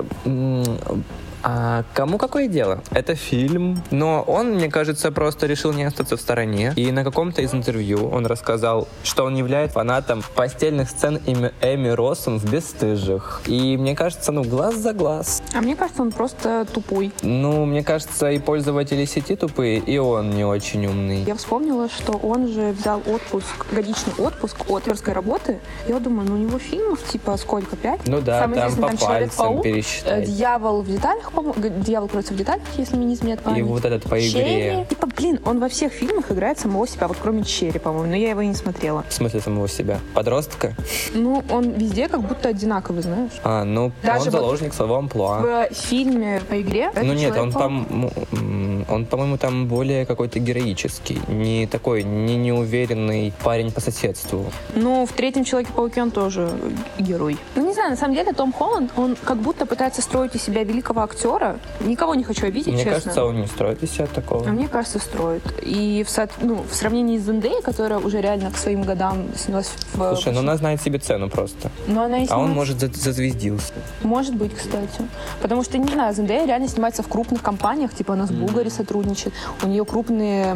а 1.43 1.84
кому 1.93 2.17
какое 2.17 2.47
дело? 2.47 2.82
Это 2.91 3.15
фильм, 3.15 3.84
но 3.91 4.21
он, 4.21 4.51
мне 4.51 4.69
кажется, 4.69 5.12
просто 5.12 5.45
решил 5.45 5.73
не 5.73 5.84
остаться 5.84 6.15
в 6.15 6.21
стороне. 6.21 6.73
И 6.77 6.91
на 6.91 7.03
каком-то 7.03 7.41
из 7.41 7.53
интервью 7.53 8.08
он 8.08 8.25
рассказал, 8.25 8.88
что 9.03 9.25
он 9.25 9.36
является 9.36 9.73
фанатом 9.73 10.23
постельных 10.36 10.89
сцен 10.89 11.19
Эми, 11.25 11.51
Эми 11.62 11.89
Россум 11.89 12.39
в 12.39 12.49
«Бесстыжих». 12.49 13.41
И 13.45 13.75
мне 13.75 13.95
кажется, 13.95 14.32
ну, 14.32 14.43
глаз 14.43 14.75
за 14.75 14.93
глаз. 14.93 15.43
А 15.53 15.62
мне 15.62 15.75
кажется, 15.75 16.01
он 16.01 16.12
просто 16.12 16.65
тупой. 16.71 17.12
Ну, 17.21 17.65
мне 17.65 17.84
кажется, 17.84 18.32
и 18.32 18.39
пользователи 18.39 19.03
сети 19.06 19.36
тупые, 19.36 19.79
и 19.79 19.97
он 19.97 20.29
не 20.29 20.45
очень 20.45 20.86
умный. 20.86 21.23
Я 21.23 21.36
вспомнила, 21.36 21.89
что 21.89 22.13
он 22.13 22.47
же 22.47 22.71
взял 22.71 23.01
отпуск, 23.06 23.65
годичный 23.71 24.13
отпуск 24.17 24.69
от 24.69 24.88
актерской 24.93 25.13
работы. 25.13 25.60
Я 25.88 25.99
думаю, 25.99 26.29
ну 26.29 26.36
у 26.36 26.38
него 26.38 26.60
фильмов 26.60 27.03
типа 27.03 27.36
сколько, 27.38 27.75
пять? 27.75 28.01
Ну 28.08 28.21
да, 28.21 28.41
Самый 28.41 28.56
там 28.56 28.69
известный 28.69 28.97
по 28.97 29.03
«Человек-паук», 29.03 29.56
пальцам 29.56 29.62
пересчитать. 29.62 30.25
Дьявол 30.25 30.82
в 30.82 30.88
деталях, 30.88 31.32
Дьявол 31.33 32.07
кроется 32.07 32.33
в 32.33 32.37
деталях, 32.37 32.61
если 32.77 32.95
мне 32.95 33.07
не 33.07 33.13
изменяет 33.15 33.41
И 33.41 33.43
память. 33.43 33.63
вот 33.63 33.83
этот 33.85 34.03
по 34.03 34.19
Черри. 34.19 34.41
игре. 34.41 34.85
Типа, 34.89 35.07
блин, 35.17 35.39
он 35.45 35.59
во 35.59 35.67
всех 35.69 35.91
фильмах 35.91 36.31
играет 36.31 36.59
самого 36.59 36.87
себя, 36.87 37.07
вот 37.07 37.17
кроме 37.21 37.43
Черри, 37.43 37.79
по-моему, 37.79 38.09
но 38.09 38.15
я 38.15 38.29
его 38.31 38.41
и 38.41 38.47
не 38.47 38.53
смотрела. 38.55 39.03
В 39.09 39.13
смысле 39.13 39.41
самого 39.41 39.67
себя? 39.67 39.99
Подростка? 40.13 40.73
Ну, 41.13 41.43
он 41.49 41.71
везде 41.71 42.07
как 42.07 42.21
будто 42.21 42.49
одинаковый, 42.49 43.01
знаешь. 43.01 43.31
А, 43.43 43.63
ну, 43.63 43.91
Даже 44.03 44.19
он 44.19 44.23
вот 44.25 44.31
заложник 44.31 44.73
своего 44.73 44.95
амплуа. 44.97 45.67
В 45.69 45.73
фильме 45.73 46.41
по 46.49 46.61
игре 46.61 46.91
Ну 46.95 47.13
нет, 47.13 47.35
он, 47.37 47.51
Человек-паук. 47.51 48.13
Он, 48.89 49.05
по-моему, 49.05 49.37
там 49.37 49.67
более 49.67 50.05
какой-то 50.05 50.39
героический. 50.39 51.19
Не 51.27 51.67
такой, 51.67 52.03
не 52.03 52.35
неуверенный 52.35 53.33
парень 53.43 53.71
по 53.71 53.81
соседству. 53.81 54.45
Ну, 54.75 55.05
в 55.05 55.11
третьем 55.13 55.43
Человеке-пауке 55.43 56.01
он 56.01 56.11
тоже 56.11 56.49
герой. 56.97 57.37
Ну, 57.55 57.65
не 57.67 57.73
знаю, 57.73 57.91
на 57.91 57.95
самом 57.97 58.15
деле 58.15 58.33
Том 58.33 58.51
Холланд, 58.53 58.91
он 58.97 59.15
как 59.23 59.37
будто 59.37 59.65
пытается 59.65 60.01
строить 60.01 60.35
из 60.35 60.43
себя 60.43 60.63
великого 60.63 61.01
актера. 61.01 61.57
Никого 61.81 62.15
не 62.15 62.23
хочу 62.23 62.47
обидеть, 62.47 62.67
Мне 62.73 62.77
честно. 62.83 62.91
кажется, 62.93 63.25
он 63.25 63.41
не 63.41 63.47
строит 63.47 63.83
из 63.83 63.91
себя 63.91 64.07
такого. 64.07 64.47
А 64.47 64.51
мне 64.51 64.67
кажется, 64.67 64.99
строит. 64.99 65.43
И 65.61 66.03
в, 66.05 66.09
со- 66.09 66.29
ну, 66.41 66.63
в 66.69 66.73
сравнении 66.75 67.17
с 67.17 67.23
Зендеей, 67.25 67.61
которая 67.61 67.99
уже 67.99 68.21
реально 68.21 68.51
к 68.51 68.57
своим 68.57 68.83
годам 68.83 69.25
снялась 69.35 69.71
в... 69.93 69.97
Слушай, 70.15 70.33
ну 70.33 70.39
она 70.39 70.55
знает 70.57 70.81
себе 70.81 70.99
цену 70.99 71.29
просто. 71.29 71.69
Но 71.87 72.03
она 72.03 72.19
и 72.19 72.27
А 72.29 72.37
он, 72.37 72.47
снимается- 72.51 72.55
может, 72.55 72.79
за- 72.79 72.87
зазвездился. 72.93 73.73
Может 74.03 74.35
быть, 74.35 74.55
кстати. 74.55 75.01
Потому 75.41 75.63
что, 75.63 75.77
не 75.77 75.91
знаю, 75.91 76.13
Зендея 76.13 76.45
реально 76.45 76.67
снимается 76.67 77.03
в 77.03 77.07
крупных 77.07 77.41
компаниях, 77.41 77.93
типа 77.93 78.13
она 78.13 78.27
с 78.27 78.31
Булгари 78.31 78.69
сотрудничает. 78.73 79.33
У 79.62 79.67
нее 79.67 79.86
крупные 79.86 80.55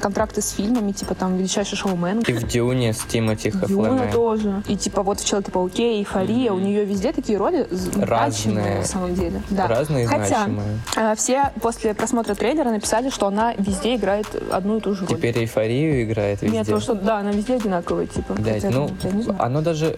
контракты 0.00 0.40
с 0.42 0.50
фильмами, 0.50 0.92
типа 0.92 1.14
там 1.14 1.36
«Величайший 1.36 1.76
шоумен». 1.76 2.20
И 2.20 2.32
в 2.32 2.46
Дюне 2.46 2.92
с 2.92 2.98
Тимоти 2.98 3.48
Юна 3.48 3.88
Хафлеме. 3.88 4.12
тоже. 4.12 4.62
И 4.68 4.76
типа 4.76 5.02
вот 5.02 5.20
в 5.20 5.26
Человеке-пауке, 5.26 5.98
Эйфория, 5.98 6.52
у 6.52 6.58
нее 6.58 6.84
везде 6.84 7.12
такие 7.12 7.38
роли 7.38 7.66
Разные. 7.96 8.78
на 8.78 8.84
самом 8.84 9.14
деле. 9.14 9.42
Да. 9.50 9.66
Разные 9.66 10.06
Хотя 10.06 10.44
значимые. 10.44 10.78
э, 10.96 11.14
все 11.16 11.50
после 11.60 11.94
просмотра 11.94 12.34
трейлера 12.34 12.70
написали, 12.70 13.10
что 13.10 13.26
она 13.26 13.54
везде 13.58 13.96
играет 13.96 14.26
одну 14.52 14.78
и 14.78 14.80
ту 14.80 14.94
же 14.94 15.06
роль. 15.06 15.16
Теперь 15.16 15.38
эйфорию 15.38 16.04
играет 16.04 16.42
везде. 16.42 16.58
Нет, 16.58 16.66
то, 16.66 16.80
что 16.80 16.94
да, 16.94 17.18
она 17.18 17.32
везде 17.32 17.54
одинаковая, 17.54 18.06
типа. 18.06 18.34
Хотя, 18.36 18.70
ну, 18.70 18.90
оно 19.38 19.60
даже 19.62 19.96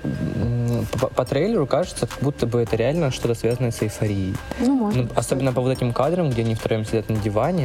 по, 1.00 1.09
по 1.09 1.24
трейлеру 1.24 1.66
кажется, 1.66 2.07
как 2.07 2.18
будто 2.20 2.46
бы 2.46 2.61
это 2.61 2.76
реально 2.76 3.11
что-то 3.11 3.35
связанное 3.35 3.70
с 3.70 3.83
эйфорией. 3.83 4.35
Ну, 4.61 4.74
может. 4.74 5.02
Ну, 5.05 5.09
особенно 5.14 5.52
по 5.52 5.61
вот 5.61 5.70
этим 5.70 5.92
кадрам, 5.92 6.31
где 6.31 6.42
они 6.42 6.55
втроем 6.55 6.85
сидят 6.85 7.09
на 7.09 7.16
диване, 7.16 7.56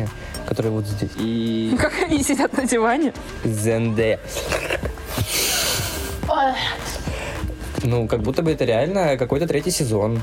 который 0.46 0.72
вот 0.72 0.86
здесь. 0.86 1.12
И 1.18 1.76
Как 1.80 1.94
они 2.04 2.24
сидят 2.24 2.56
на 2.58 2.66
диване. 2.66 3.14
Зенде. 3.44 4.20
Ну, 7.84 8.08
как 8.08 8.22
будто 8.22 8.42
бы 8.42 8.52
это 8.52 8.64
реально 8.66 9.18
какой-то 9.18 9.48
третий 9.48 9.72
сезон. 9.72 10.22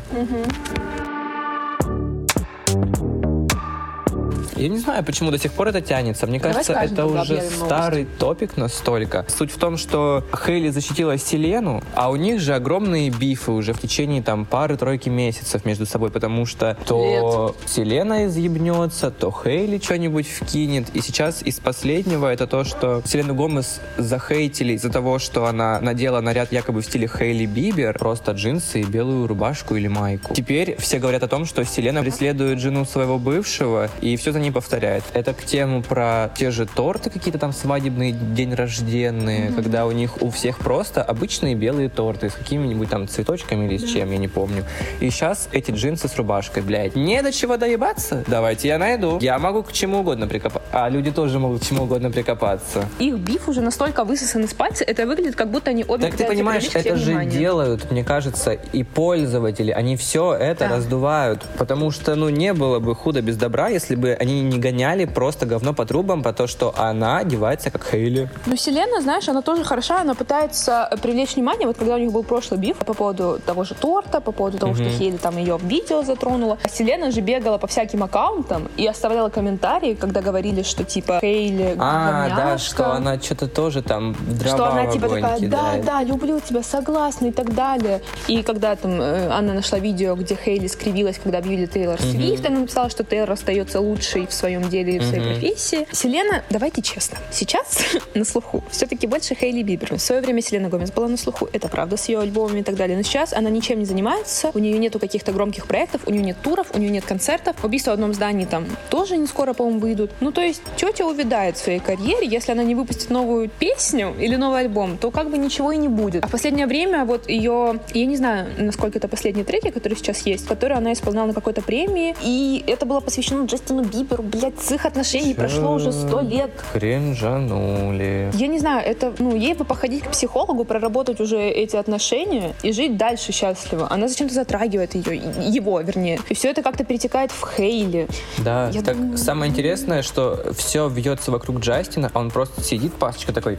Я 4.59 4.69
не 4.69 4.79
знаю, 4.79 5.05
почему 5.05 5.31
до 5.31 5.39
сих 5.39 5.53
пор 5.53 5.69
это 5.69 5.81
тянется. 5.81 6.27
Мне 6.27 6.41
Давай 6.41 6.55
кажется, 6.55 6.73
это 6.73 7.07
уже 7.07 7.41
старый 7.43 8.07
топик 8.19 8.57
настолько. 8.57 9.25
Суть 9.29 9.53
в 9.53 9.59
том, 9.59 9.77
что 9.77 10.25
Хейли 10.35 10.71
защитила 10.71 11.17
Селену, 11.17 11.83
а 11.95 12.11
у 12.11 12.17
них 12.17 12.41
же 12.41 12.55
огромные 12.55 13.11
бифы 13.11 13.53
уже 13.53 13.73
в 13.73 13.81
течение 13.81 14.21
там 14.21 14.45
пары-тройки 14.45 15.09
месяцев 15.09 15.65
между 15.65 15.87
собой, 15.87 16.11
потому 16.11 16.45
что 16.45 16.77
то 16.87 17.55
Селена 17.67 18.27
изъебнется, 18.27 19.13
то 19.13 19.31
Хейли 19.31 19.79
что-нибудь 19.79 20.27
вкинет. 20.27 20.89
И 20.93 21.01
сейчас 21.03 21.43
из 21.43 21.61
последнего 21.61 22.27
это 22.27 22.49
то, 22.49 22.65
что 22.65 23.01
Селену 23.05 23.35
Гомес 23.35 23.81
захейтили 23.97 24.73
из-за 24.73 24.91
того, 24.91 25.21
что 25.21 25.47
она 25.47 25.81
надела 25.81 26.21
наряд 26.21 26.51
якобы 26.51 26.83
в 26.83 26.85
стиле 26.85 27.07
Хейли 27.09 27.47
Бибер, 27.47 27.97
просто 27.97 28.33
джинсы 28.33 28.81
и 28.81 28.85
белую 28.85 29.29
рубашку 29.29 29.77
или 29.77 29.87
майку. 29.87 30.35
Теперь 30.35 30.77
все 30.81 30.99
говорят 30.99 31.23
о 31.23 31.29
том, 31.29 31.45
что 31.45 31.65
Селена 31.65 32.03
преследует 32.03 32.59
жену 32.59 32.85
своего 32.85 33.19
бывшего 33.19 33.89
и 34.01 34.17
все 34.17 34.33
за 34.33 34.41
ней 34.41 34.48
повторяет. 34.51 35.05
Это 35.15 35.33
к 35.35 35.45
тему 35.45 35.83
про 35.83 36.31
те 36.37 36.51
же 36.51 36.67
торты 36.67 37.11
какие-то 37.11 37.39
там 37.39 37.53
свадебные, 37.53 38.13
день 38.13 38.55
рожденные, 38.55 39.53
когда 39.53 39.87
у 39.87 39.93
них 39.93 40.23
у 40.23 40.31
всех 40.31 40.59
просто 40.59 41.03
обычные 41.03 41.55
белые 41.55 41.89
торты 41.89 42.31
с 42.31 42.35
какими-нибудь 42.35 42.89
там 42.89 43.09
цветочками 43.09 43.67
или 43.67 43.77
с 43.79 43.85
чем, 43.91 44.11
я 44.11 44.19
не 44.19 44.29
помню. 44.29 44.65
И 45.01 45.11
сейчас 45.11 45.49
эти 45.53 45.71
джинсы 45.71 46.09
с 46.09 46.17
рубашкой, 46.17 46.63
блядь. 46.63 46.97
Не 46.97 47.23
до 47.23 47.33
чего 47.33 47.57
доебаться? 47.57 48.25
Давайте 48.27 48.69
я 48.69 48.79
найду. 48.79 49.19
Я 49.21 49.39
могу 49.39 49.63
к 49.63 49.73
чему 49.73 49.99
угодно 50.01 50.27
прикопаться. 50.27 50.69
А 50.73 50.89
люди 50.89 51.11
тоже 51.11 51.39
могут 51.39 51.63
к 51.63 51.67
чему 51.67 51.85
угодно 51.85 52.11
прикопаться. 52.11 52.89
Их 52.99 53.17
биф 53.17 53.49
уже 53.49 53.61
настолько 53.61 54.05
высосан 54.05 54.45
из 54.45 54.55
пальца, 54.55 54.85
это 54.85 55.07
выглядит, 55.07 55.37
как 55.37 55.51
будто 55.51 55.71
они 55.71 55.85
обе 55.87 56.07
Так 56.07 56.17
ты 56.17 56.25
понимаешь, 56.25 56.69
это 56.73 56.97
же 56.97 57.11
внимание. 57.11 57.39
делают, 57.39 57.91
мне 57.91 58.05
кажется, 58.05 58.53
и 58.53 58.83
пользователи, 58.83 59.71
они 59.71 59.97
все 59.97 60.35
это 60.35 60.69
Да. 60.69 60.77
раздувают, 60.77 61.43
потому 61.59 61.91
что, 61.91 62.15
ну, 62.15 62.29
не 62.29 62.53
было 62.55 62.79
бы 62.79 62.95
худо 62.95 63.23
без 63.23 63.37
добра, 63.37 63.69
если 63.69 63.95
бы 63.95 64.13
они 64.13 64.38
не 64.43 64.59
гоняли 64.59 65.05
просто 65.05 65.47
говно 65.47 65.75
по 65.75 65.85
трубам, 65.87 66.23
по 66.23 66.33
то, 66.33 66.47
что 66.47 66.75
она 66.77 67.19
одевается 67.19 67.71
как 67.71 67.85
Хейли. 67.91 68.29
Но 68.47 68.57
Селена, 68.57 69.01
знаешь, 69.01 69.29
она 69.29 69.43
тоже 69.43 69.65
хороша, 69.65 70.01
она 70.01 70.15
пытается 70.15 70.91
привлечь 71.03 71.35
внимание. 71.37 71.67
Вот 71.67 71.77
когда 71.77 71.95
у 71.95 71.99
них 71.99 72.13
был 72.13 72.23
прошлый 72.23 72.61
биф 72.61 72.77
по 72.79 72.95
поводу 72.95 73.41
того 73.45 73.65
же 73.65 73.75
торта, 73.75 74.21
по 74.21 74.33
поводу 74.33 74.59
того, 74.59 74.75
что 74.75 74.85
Хейли 74.85 75.17
там 75.17 75.37
ее 75.39 75.57
в 75.57 75.65
видео 75.65 76.03
затронула. 76.03 76.59
А 76.63 76.69
Селена 76.69 77.11
же 77.11 77.21
бегала 77.21 77.59
по 77.59 77.67
всяким 77.67 78.03
аккаунтам 78.03 78.69
и 78.77 78.87
оставляла 78.87 79.29
комментарии, 79.29 79.95
когда 79.95 80.21
говорили, 80.21 80.63
что 80.63 80.85
типа 80.85 81.19
Хейли 81.21 81.77
А, 81.79 82.29
да, 82.29 82.37
говняшка. 82.37 82.69
что 82.75 82.93
она 82.93 83.21
что-то 83.21 83.49
тоже 83.49 83.83
там 83.83 84.15
дрова 84.39 84.57
что 84.57 84.67
она 84.71 84.87
типа 84.87 85.09
такая, 85.09 85.41
да, 85.49 85.75
да, 85.85 86.03
люблю 86.03 86.41
тебя, 86.41 86.63
согласна 86.63 87.27
и 87.27 87.33
так 87.33 87.55
далее. 87.55 88.01
И 88.27 88.43
когда 88.43 88.77
там 88.77 89.01
э, 89.01 89.29
Анна 89.31 89.55
нашла 89.55 89.79
видео, 89.79 90.15
где 90.15 90.37
Хейли 90.37 90.67
скривилась, 90.67 91.19
когда 91.23 91.39
объявили 91.39 91.67
Тейлор 91.67 92.01
Свифт, 92.01 92.47
она 92.47 92.61
написала, 92.61 92.91
что 92.91 93.05
Тейлор 93.05 93.33
остается 93.33 93.81
лучшей 93.81 94.27
в 94.29 94.35
своем 94.35 94.69
деле 94.69 94.97
и 94.97 94.99
в 94.99 95.05
своей 95.05 95.25
профессии. 95.25 95.87
Селена, 95.93 96.43
давайте 96.51 96.83
честно, 96.83 97.19
сейчас 97.31 97.79
на 98.15 98.25
слуху 98.25 98.65
все-таки 98.71 99.07
больше 99.07 99.35
Хейли 99.35 99.63
Бибер. 99.63 99.95
В 99.95 99.99
свое 99.99 100.21
время 100.21 100.43
Селена 100.43 100.69
Гомес 100.69 100.91
была 100.91 101.09
на 101.09 101.17
слуху, 101.17 101.49
это 101.53 101.69
правда, 101.69 101.97
с 101.97 102.09
ее 102.09 102.21
альбомами 102.21 102.61
и 102.61 102.63
так 102.63 102.77
далее. 102.77 102.97
Но 102.97 103.03
сейчас 103.03 103.33
она 103.33 103.51
ничем 103.51 103.79
не 103.79 103.85
занимается, 103.85 104.51
у 104.55 104.59
нее 104.59 104.79
нету 104.79 104.99
каких-то 104.99 105.33
громких 105.33 105.67
проектов, 105.67 106.03
у 106.07 106.11
нее 106.11 106.23
нет 106.23 106.37
туров, 106.43 106.69
у 106.75 106.79
нее 106.79 106.91
нет 106.91 107.05
концертов. 107.05 107.57
Убийство 107.65 107.91
в 107.91 107.95
одном 107.95 108.15
здании 108.15 108.45
там 108.45 108.67
тоже 108.91 109.17
не 109.17 109.27
скоро, 109.27 109.53
по-моему, 109.53 109.81
выйдут. 109.81 110.11
Ну, 110.21 110.33
то 110.33 110.41
есть 110.41 110.63
тетя 110.77 111.07
увядает 111.07 111.57
в 111.57 111.61
своей 111.61 111.81
карьере, 111.81 112.27
если 112.27 112.53
она 112.53 112.63
не 112.63 112.75
выпустит 112.75 113.11
новую 113.11 113.49
песню 113.49 114.15
или 114.19 114.37
новый 114.37 114.61
альбом, 114.61 114.99
то 114.99 115.11
как 115.11 115.31
бы 115.31 115.39
ничего 115.39 115.73
и 115.73 115.77
не 115.77 115.89
будет. 115.89 116.25
А 116.25 116.29
в 116.29 116.31
последнее 116.31 116.67
время 116.67 117.05
вот 117.05 117.29
ее, 117.29 117.81
я 117.95 118.07
не 118.07 118.17
знаю, 118.17 118.49
насколько 118.59 118.99
это 118.99 119.09
последние 119.09 119.45
треки, 119.45 119.71
которые 119.71 119.97
сейчас 119.97 120.27
есть, 120.27 120.47
которые 120.47 120.79
она 120.79 120.93
исполняла 120.93 121.29
на 121.29 121.35
какой-то 121.35 121.63
премии, 121.63 122.15
и 122.23 122.65
это 122.67 122.87
было 122.87 123.01
посвящено 123.01 123.45
Джастину 123.45 123.83
Биберу, 123.83 124.18
блядь, 124.23 124.61
с 124.61 124.73
их 124.73 124.85
отношений 124.87 125.35
прошло 125.35 125.73
уже 125.75 125.93
сто 125.93 126.21
лет. 126.21 126.51
Кринжанули. 126.73 128.31
Я 128.35 128.47
не 128.47 128.59
знаю, 128.59 128.85
это, 128.87 129.13
ну, 129.19 129.35
ей 129.35 129.55
бы 129.55 129.65
походить 129.65 130.05
к 130.05 130.11
психологу, 130.11 130.65
проработать 130.65 131.21
уже 131.21 131.39
эти 131.41 131.77
отношения 131.77 132.55
и 132.63 132.73
жить 132.73 132.97
дальше 132.97 133.33
счастливо. 133.33 133.87
Она 133.91 134.09
зачем-то 134.09 134.35
затрагивает 134.35 134.95
ее, 134.95 135.17
его, 135.49 135.81
вернее. 135.81 136.19
И 136.29 136.35
все 136.35 136.51
это 136.51 136.63
как-то 136.63 136.85
перетекает 136.85 137.31
в 137.31 137.47
Хейли. 137.57 138.09
Да, 138.39 138.71
Я 138.73 138.83
так 138.83 138.97
думаю- 138.97 139.19
самое 139.19 139.51
интересное, 139.51 140.03
что 140.03 140.53
все 140.57 140.89
вьется 140.89 141.31
вокруг 141.31 141.59
Джастина, 141.61 142.11
а 142.13 142.19
он 142.19 142.31
просто 142.31 142.63
сидит, 142.63 142.95
пасочка 142.95 143.33
такой, 143.33 143.59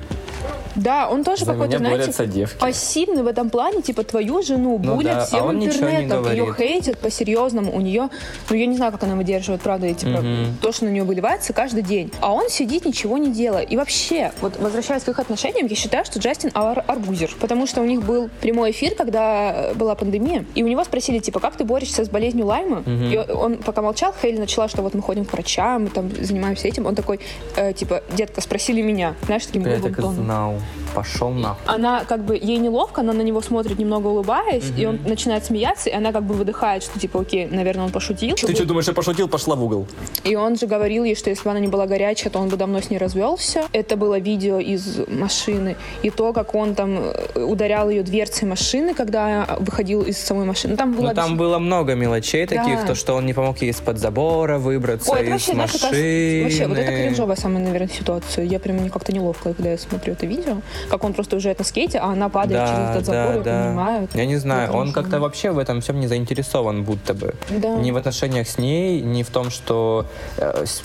Да, 0.75 1.09
он 1.09 1.23
тоже 1.23 1.45
какой-то, 1.45 1.77
знаете, 1.77 2.25
девки. 2.27 2.57
пассивный 2.59 3.23
в 3.23 3.27
этом 3.27 3.49
плане, 3.49 3.81
типа 3.81 4.03
твою 4.03 4.41
жену 4.43 4.79
Ну 4.81 4.95
булят 4.95 5.13
да, 5.19 5.25
всем 5.25 5.49
а 5.49 5.53
ничего 5.53 5.89
не 5.89 6.05
интернетом, 6.05 6.31
ее 6.31 6.53
хейтят 6.55 6.97
по-серьезному, 6.99 7.75
у 7.75 7.81
нее, 7.81 8.09
ну 8.49 8.55
я 8.55 8.65
не 8.65 8.77
знаю, 8.77 8.91
как 8.91 9.03
она 9.03 9.15
выдерживает, 9.15 9.61
правда, 9.61 9.87
эти 9.87 10.05
про- 10.05 10.23
то, 10.61 10.71
что 10.71 10.85
на 10.85 10.89
нее 10.89 11.03
выливается 11.03 11.53
каждый 11.53 11.83
день, 11.83 12.11
а 12.21 12.33
он 12.33 12.49
сидит, 12.49 12.85
ничего 12.85 13.17
не 13.17 13.31
делая. 13.31 13.63
И 13.63 13.75
вообще, 13.77 14.31
вот 14.41 14.57
возвращаясь 14.59 15.03
к 15.03 15.09
их 15.09 15.19
отношениям, 15.19 15.67
я 15.67 15.75
считаю, 15.75 16.05
что 16.05 16.19
Джастин 16.19 16.51
ар- 16.53 16.83
арбузер, 16.87 17.31
потому 17.39 17.67
что 17.67 17.81
у 17.81 17.85
них 17.85 18.03
был 18.03 18.29
прямой 18.41 18.71
эфир, 18.71 18.95
когда 18.95 19.71
была 19.75 19.95
пандемия, 19.95 20.45
и 20.55 20.63
у 20.63 20.67
него 20.67 20.83
спросили, 20.83 21.19
типа, 21.19 21.39
как 21.39 21.55
ты 21.55 21.63
борешься 21.63 22.03
с 22.05 22.09
болезнью 22.09 22.45
Лайма? 22.45 22.83
И 22.87 23.17
он 23.17 23.57
пока 23.57 23.81
молчал, 23.81 24.13
Хейли 24.21 24.39
начала, 24.39 24.67
что 24.67 24.81
вот 24.81 24.93
мы 24.93 25.01
ходим 25.01 25.25
к 25.25 25.33
врачам, 25.33 25.83
мы 25.83 25.89
там 25.89 26.09
занимаемся 26.23 26.67
этим, 26.67 26.85
он 26.85 26.95
такой, 26.95 27.19
э, 27.55 27.73
типа, 27.73 28.03
детка, 28.13 28.41
спросили 28.41 28.81
меня, 28.81 29.15
знаешь, 29.25 29.45
таким 29.45 29.65
Я 29.65 29.79
так 29.79 29.97
и 29.97 30.01
знал. 30.01 30.55
Пошел 30.95 31.29
нахуй. 31.29 31.61
Она 31.67 32.03
как 32.05 32.23
бы, 32.23 32.35
ей 32.35 32.57
неловко, 32.57 33.01
она 33.01 33.13
на 33.13 33.21
него 33.21 33.41
смотрит 33.41 33.77
немного 33.77 34.07
улыбаясь, 34.07 34.71
и 34.77 34.85
он 34.85 34.99
начинает 35.05 35.45
смеяться, 35.45 35.89
и 35.89 35.93
она 35.93 36.11
как 36.11 36.23
бы 36.23 36.33
выдыхает, 36.33 36.83
что 36.83 36.99
типа, 36.99 37.21
окей, 37.21 37.47
наверное, 37.47 37.85
он 37.85 37.91
пошутил. 37.91 38.35
думаешь, 38.65 38.87
я 38.87 38.93
пошутил, 38.93 39.27
пошла 39.27 39.55
в 39.55 39.63
угол? 39.63 39.87
И 40.23 40.28
он 40.35 40.55
же 40.57 40.67
говорил 40.67 41.03
ей, 41.03 41.15
что 41.15 41.29
если 41.29 41.43
бы 41.43 41.51
она 41.51 41.59
не 41.59 41.67
была 41.67 41.85
горячая, 41.87 42.31
то 42.31 42.39
он 42.39 42.49
бы 42.49 42.57
давно 42.57 42.81
с 42.81 42.89
ней 42.89 42.97
развелся. 42.97 43.63
Это 43.73 43.95
было 43.97 44.19
видео 44.19 44.59
из 44.59 44.99
машины. 45.07 45.75
И 46.03 46.09
то, 46.09 46.33
как 46.33 46.55
он 46.55 46.75
там 46.75 46.99
э, 46.99 47.43
ударял 47.43 47.89
ее 47.89 48.03
дверцей 48.03 48.47
машины, 48.47 48.93
когда 48.93 49.57
выходил 49.59 50.01
из 50.03 50.17
самой 50.17 50.45
машины. 50.45 50.75
Там 50.77 50.93
было 50.93 51.09
Ну, 51.09 51.13
там 51.13 51.37
было 51.37 51.59
много 51.59 51.95
мелочей 51.95 52.45
таких, 52.47 52.81
Да. 52.81 52.87
то, 52.87 52.95
что 52.95 53.15
он 53.15 53.25
не 53.25 53.33
помог 53.33 53.57
ей 53.61 53.71
из-под 53.71 53.97
забора 53.97 54.57
выбраться, 54.57 55.11
Ой, 55.11 55.23
из 55.25 55.29
вообще, 55.31 55.53
знаешь, 55.53 55.73
машины. 55.73 55.91
кажется, 55.91 56.43
вообще, 56.43 56.67
вот 56.67 56.77
это 56.77 56.91
кринжовая 56.91 57.35
самая, 57.35 57.63
наверное, 57.63 57.89
ситуация. 57.89 58.45
Я 58.45 58.59
прям 58.59 58.77
мне 58.77 58.89
как-то 58.89 59.11
неловко, 59.13 59.53
когда 59.53 59.71
я 59.71 59.77
смотрю 59.77 60.13
это 60.13 60.25
видео, 60.25 60.57
как 60.89 61.03
он 61.03 61.13
просто 61.13 61.35
уезжает 61.35 61.59
на 61.59 61.65
скейте, 61.65 61.99
а 61.99 62.05
она 62.11 62.29
падает 62.29 62.67
через 62.67 62.77
Да, 62.79 62.91
этот 62.93 63.05
забор 63.05 63.33
да, 63.33 63.39
и 63.39 63.43
да. 63.43 63.63
обнимает. 63.65 64.15
Я 64.15 64.25
не 64.25 64.37
знаю, 64.37 64.71
он 64.73 64.91
как-то 64.93 65.19
вообще 65.19 65.51
в 65.51 65.57
этом 65.59 65.81
всем 65.81 65.99
не 65.99 66.07
заинтересован, 66.07 66.83
будто 66.83 67.13
бы. 67.13 67.33
Да. 67.49 67.75
Ни 67.75 67.91
в 67.91 67.97
отношениях 67.97 68.47
с 68.47 68.57
ней, 68.57 69.01
ни 69.01 69.23
в 69.23 69.29
том, 69.29 69.49
что 69.49 70.05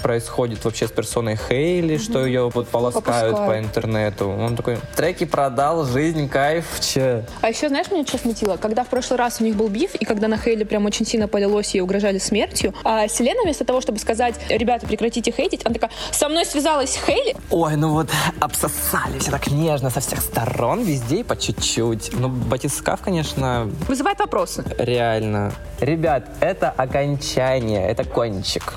происходит 0.03 0.65
вообще 0.65 0.87
с 0.89 0.91
персоной 0.91 1.37
Хейли, 1.37 1.97
что 1.99 2.25
ее 2.25 2.51
вот 2.51 2.69
полоскают 2.69 3.05
Попускают. 3.05 3.37
по 3.47 3.59
интернету. 3.59 4.29
Он 4.29 4.57
такой, 4.57 4.79
треки 4.97 5.25
продал, 5.25 5.85
жизнь, 5.85 6.29
кайф, 6.29 6.67
че? 6.81 7.27
А 7.41 7.49
еще, 7.49 7.69
знаешь, 7.69 7.91
меня 7.91 8.05
что 8.07 8.19
смутило? 8.19 8.57
Когда 8.57 8.85
в 8.85 8.89
прошлый 8.89 9.19
раз 9.19 9.41
у 9.41 9.45
них 9.45 9.57
был 9.57 9.69
биф, 9.69 9.95
и 9.95 10.05
когда 10.05 10.29
на 10.29 10.37
Хейли 10.37 10.65
прям 10.65 10.85
очень 10.87 11.07
сильно 11.07 11.29
полилось, 11.29 11.75
ей 11.75 11.81
угрожали 11.81 12.19
смертью, 12.19 12.75
а 12.85 13.09
Селена 13.09 13.43
вместо 13.43 13.65
того, 13.65 13.81
чтобы 13.81 13.99
сказать, 13.99 14.35
ребята, 14.49 14.87
прекратите 14.87 15.31
хейтить, 15.33 15.63
она 15.65 15.75
такая, 15.75 15.91
со 16.11 16.29
мной 16.29 16.45
связалась 16.47 16.99
Хейли, 17.07 17.37
Ой, 17.51 17.77
ну 17.77 17.91
вот 17.93 18.09
обсосались, 18.41 19.25
так 19.25 19.51
нежно 19.51 19.91
со 19.91 20.01
всех 20.01 20.21
сторон, 20.21 20.83
везде 20.85 21.17
и 21.17 21.23
по 21.23 21.37
чуть-чуть. 21.37 22.11
Ну, 22.15 22.29
батискаф, 22.29 23.01
конечно, 23.03 23.71
Вызывает 23.89 24.19
вопросы. 24.19 24.65
реально. 24.79 25.53
Ребят, 25.81 26.25
это 26.41 26.71
окончание, 26.71 27.87
это 27.89 28.05
кончик 28.05 28.75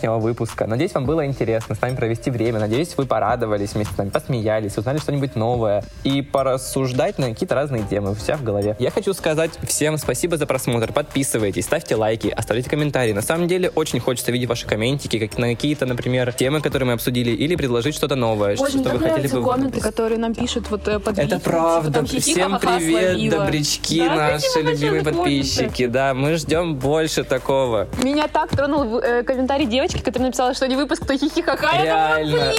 сегодняшнего 0.00 0.18
выпуска. 0.18 0.66
Надеюсь, 0.66 0.94
вам 0.94 1.04
было 1.04 1.26
интересно 1.26 1.74
с 1.74 1.80
нами 1.80 1.94
провести 1.96 2.30
время. 2.30 2.58
Надеюсь, 2.60 2.94
вы 2.96 3.06
порадовались 3.06 3.74
вместе 3.74 3.94
с 3.94 3.98
нами, 3.98 4.10
посмеялись, 4.10 4.76
узнали 4.76 4.98
что-нибудь 4.98 5.36
новое 5.36 5.84
и 6.04 6.22
порассуждать 6.22 7.18
на 7.18 7.28
какие-то 7.28 7.54
разные 7.54 7.82
темы 7.84 8.12
у 8.12 8.14
себя 8.14 8.36
в 8.36 8.42
голове. 8.42 8.76
Я 8.78 8.90
хочу 8.90 9.12
сказать 9.12 9.50
всем 9.62 9.98
спасибо 9.98 10.36
за 10.36 10.46
просмотр. 10.46 10.92
Подписывайтесь, 10.92 11.64
ставьте 11.64 11.96
лайки, 11.96 12.28
оставляйте 12.28 12.70
комментарии. 12.70 13.12
На 13.12 13.22
самом 13.22 13.48
деле, 13.48 13.68
очень 13.70 14.00
хочется 14.00 14.32
видеть 14.32 14.48
ваши 14.48 14.66
комментики 14.66 15.18
как 15.18 15.38
на 15.38 15.48
какие-то, 15.48 15.86
например, 15.86 16.32
темы, 16.32 16.60
которые 16.60 16.86
мы 16.86 16.92
обсудили, 16.94 17.30
или 17.30 17.56
предложить 17.56 17.94
что-то 17.94 18.16
новое, 18.16 18.56
Очень 18.56 18.80
что 18.80 18.90
вы 18.90 18.98
хотели 18.98 19.28
бы... 19.28 19.42
комменты, 19.44 19.80
которые 19.80 20.18
нам 20.18 20.34
пишут 20.34 20.70
вот 20.70 20.86
э, 20.88 20.98
под 20.98 21.18
Это 21.18 21.22
видео, 21.22 21.40
правда. 21.40 22.04
типа, 22.04 22.20
Всем 22.20 22.58
привет, 22.58 23.10
словила. 23.10 23.36
добрячки 23.44 23.98
Да, 24.00 24.14
наши 24.14 24.60
любимые 24.62 25.02
подписчики. 25.02 25.86
Да, 25.86 26.14
мы 26.14 26.34
ждем 26.36 26.76
больше 26.76 27.24
такого. 27.24 27.88
Меня 28.02 28.28
так 28.28 28.50
тронул 28.50 28.98
э, 28.98 29.22
комментарий 29.22 29.66
девочки, 29.66 29.89
которая 29.98 30.28
написала, 30.28 30.54
что 30.54 30.66
не 30.68 30.76
выпуск, 30.76 31.06
то 31.06 31.16
хихи-ха-ха. 31.16 31.82
Реально. 31.82 32.52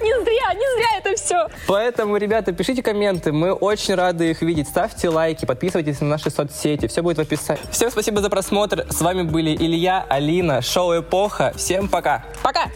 Не 0.00 0.24
зря, 0.24 0.54
не 0.54 0.74
зря 0.74 0.98
это 0.98 1.14
все. 1.16 1.48
Поэтому, 1.66 2.16
ребята, 2.16 2.52
пишите 2.52 2.82
комменты. 2.82 3.32
Мы 3.32 3.52
очень 3.52 3.94
рады 3.94 4.30
их 4.30 4.42
видеть. 4.42 4.68
Ставьте 4.68 5.08
лайки, 5.08 5.44
подписывайтесь 5.46 6.00
на 6.00 6.08
наши 6.08 6.30
соцсети. 6.30 6.86
Все 6.86 7.02
будет 7.02 7.18
в 7.18 7.20
описании. 7.20 7.62
Всем 7.70 7.90
спасибо 7.90 8.20
за 8.20 8.30
просмотр. 8.30 8.86
С 8.90 9.00
вами 9.00 9.22
были 9.22 9.54
Илья, 9.54 10.04
Алина, 10.08 10.62
шоу 10.62 11.00
«Эпоха». 11.00 11.52
Всем 11.56 11.88
пока. 11.88 12.24
Пока. 12.42 12.70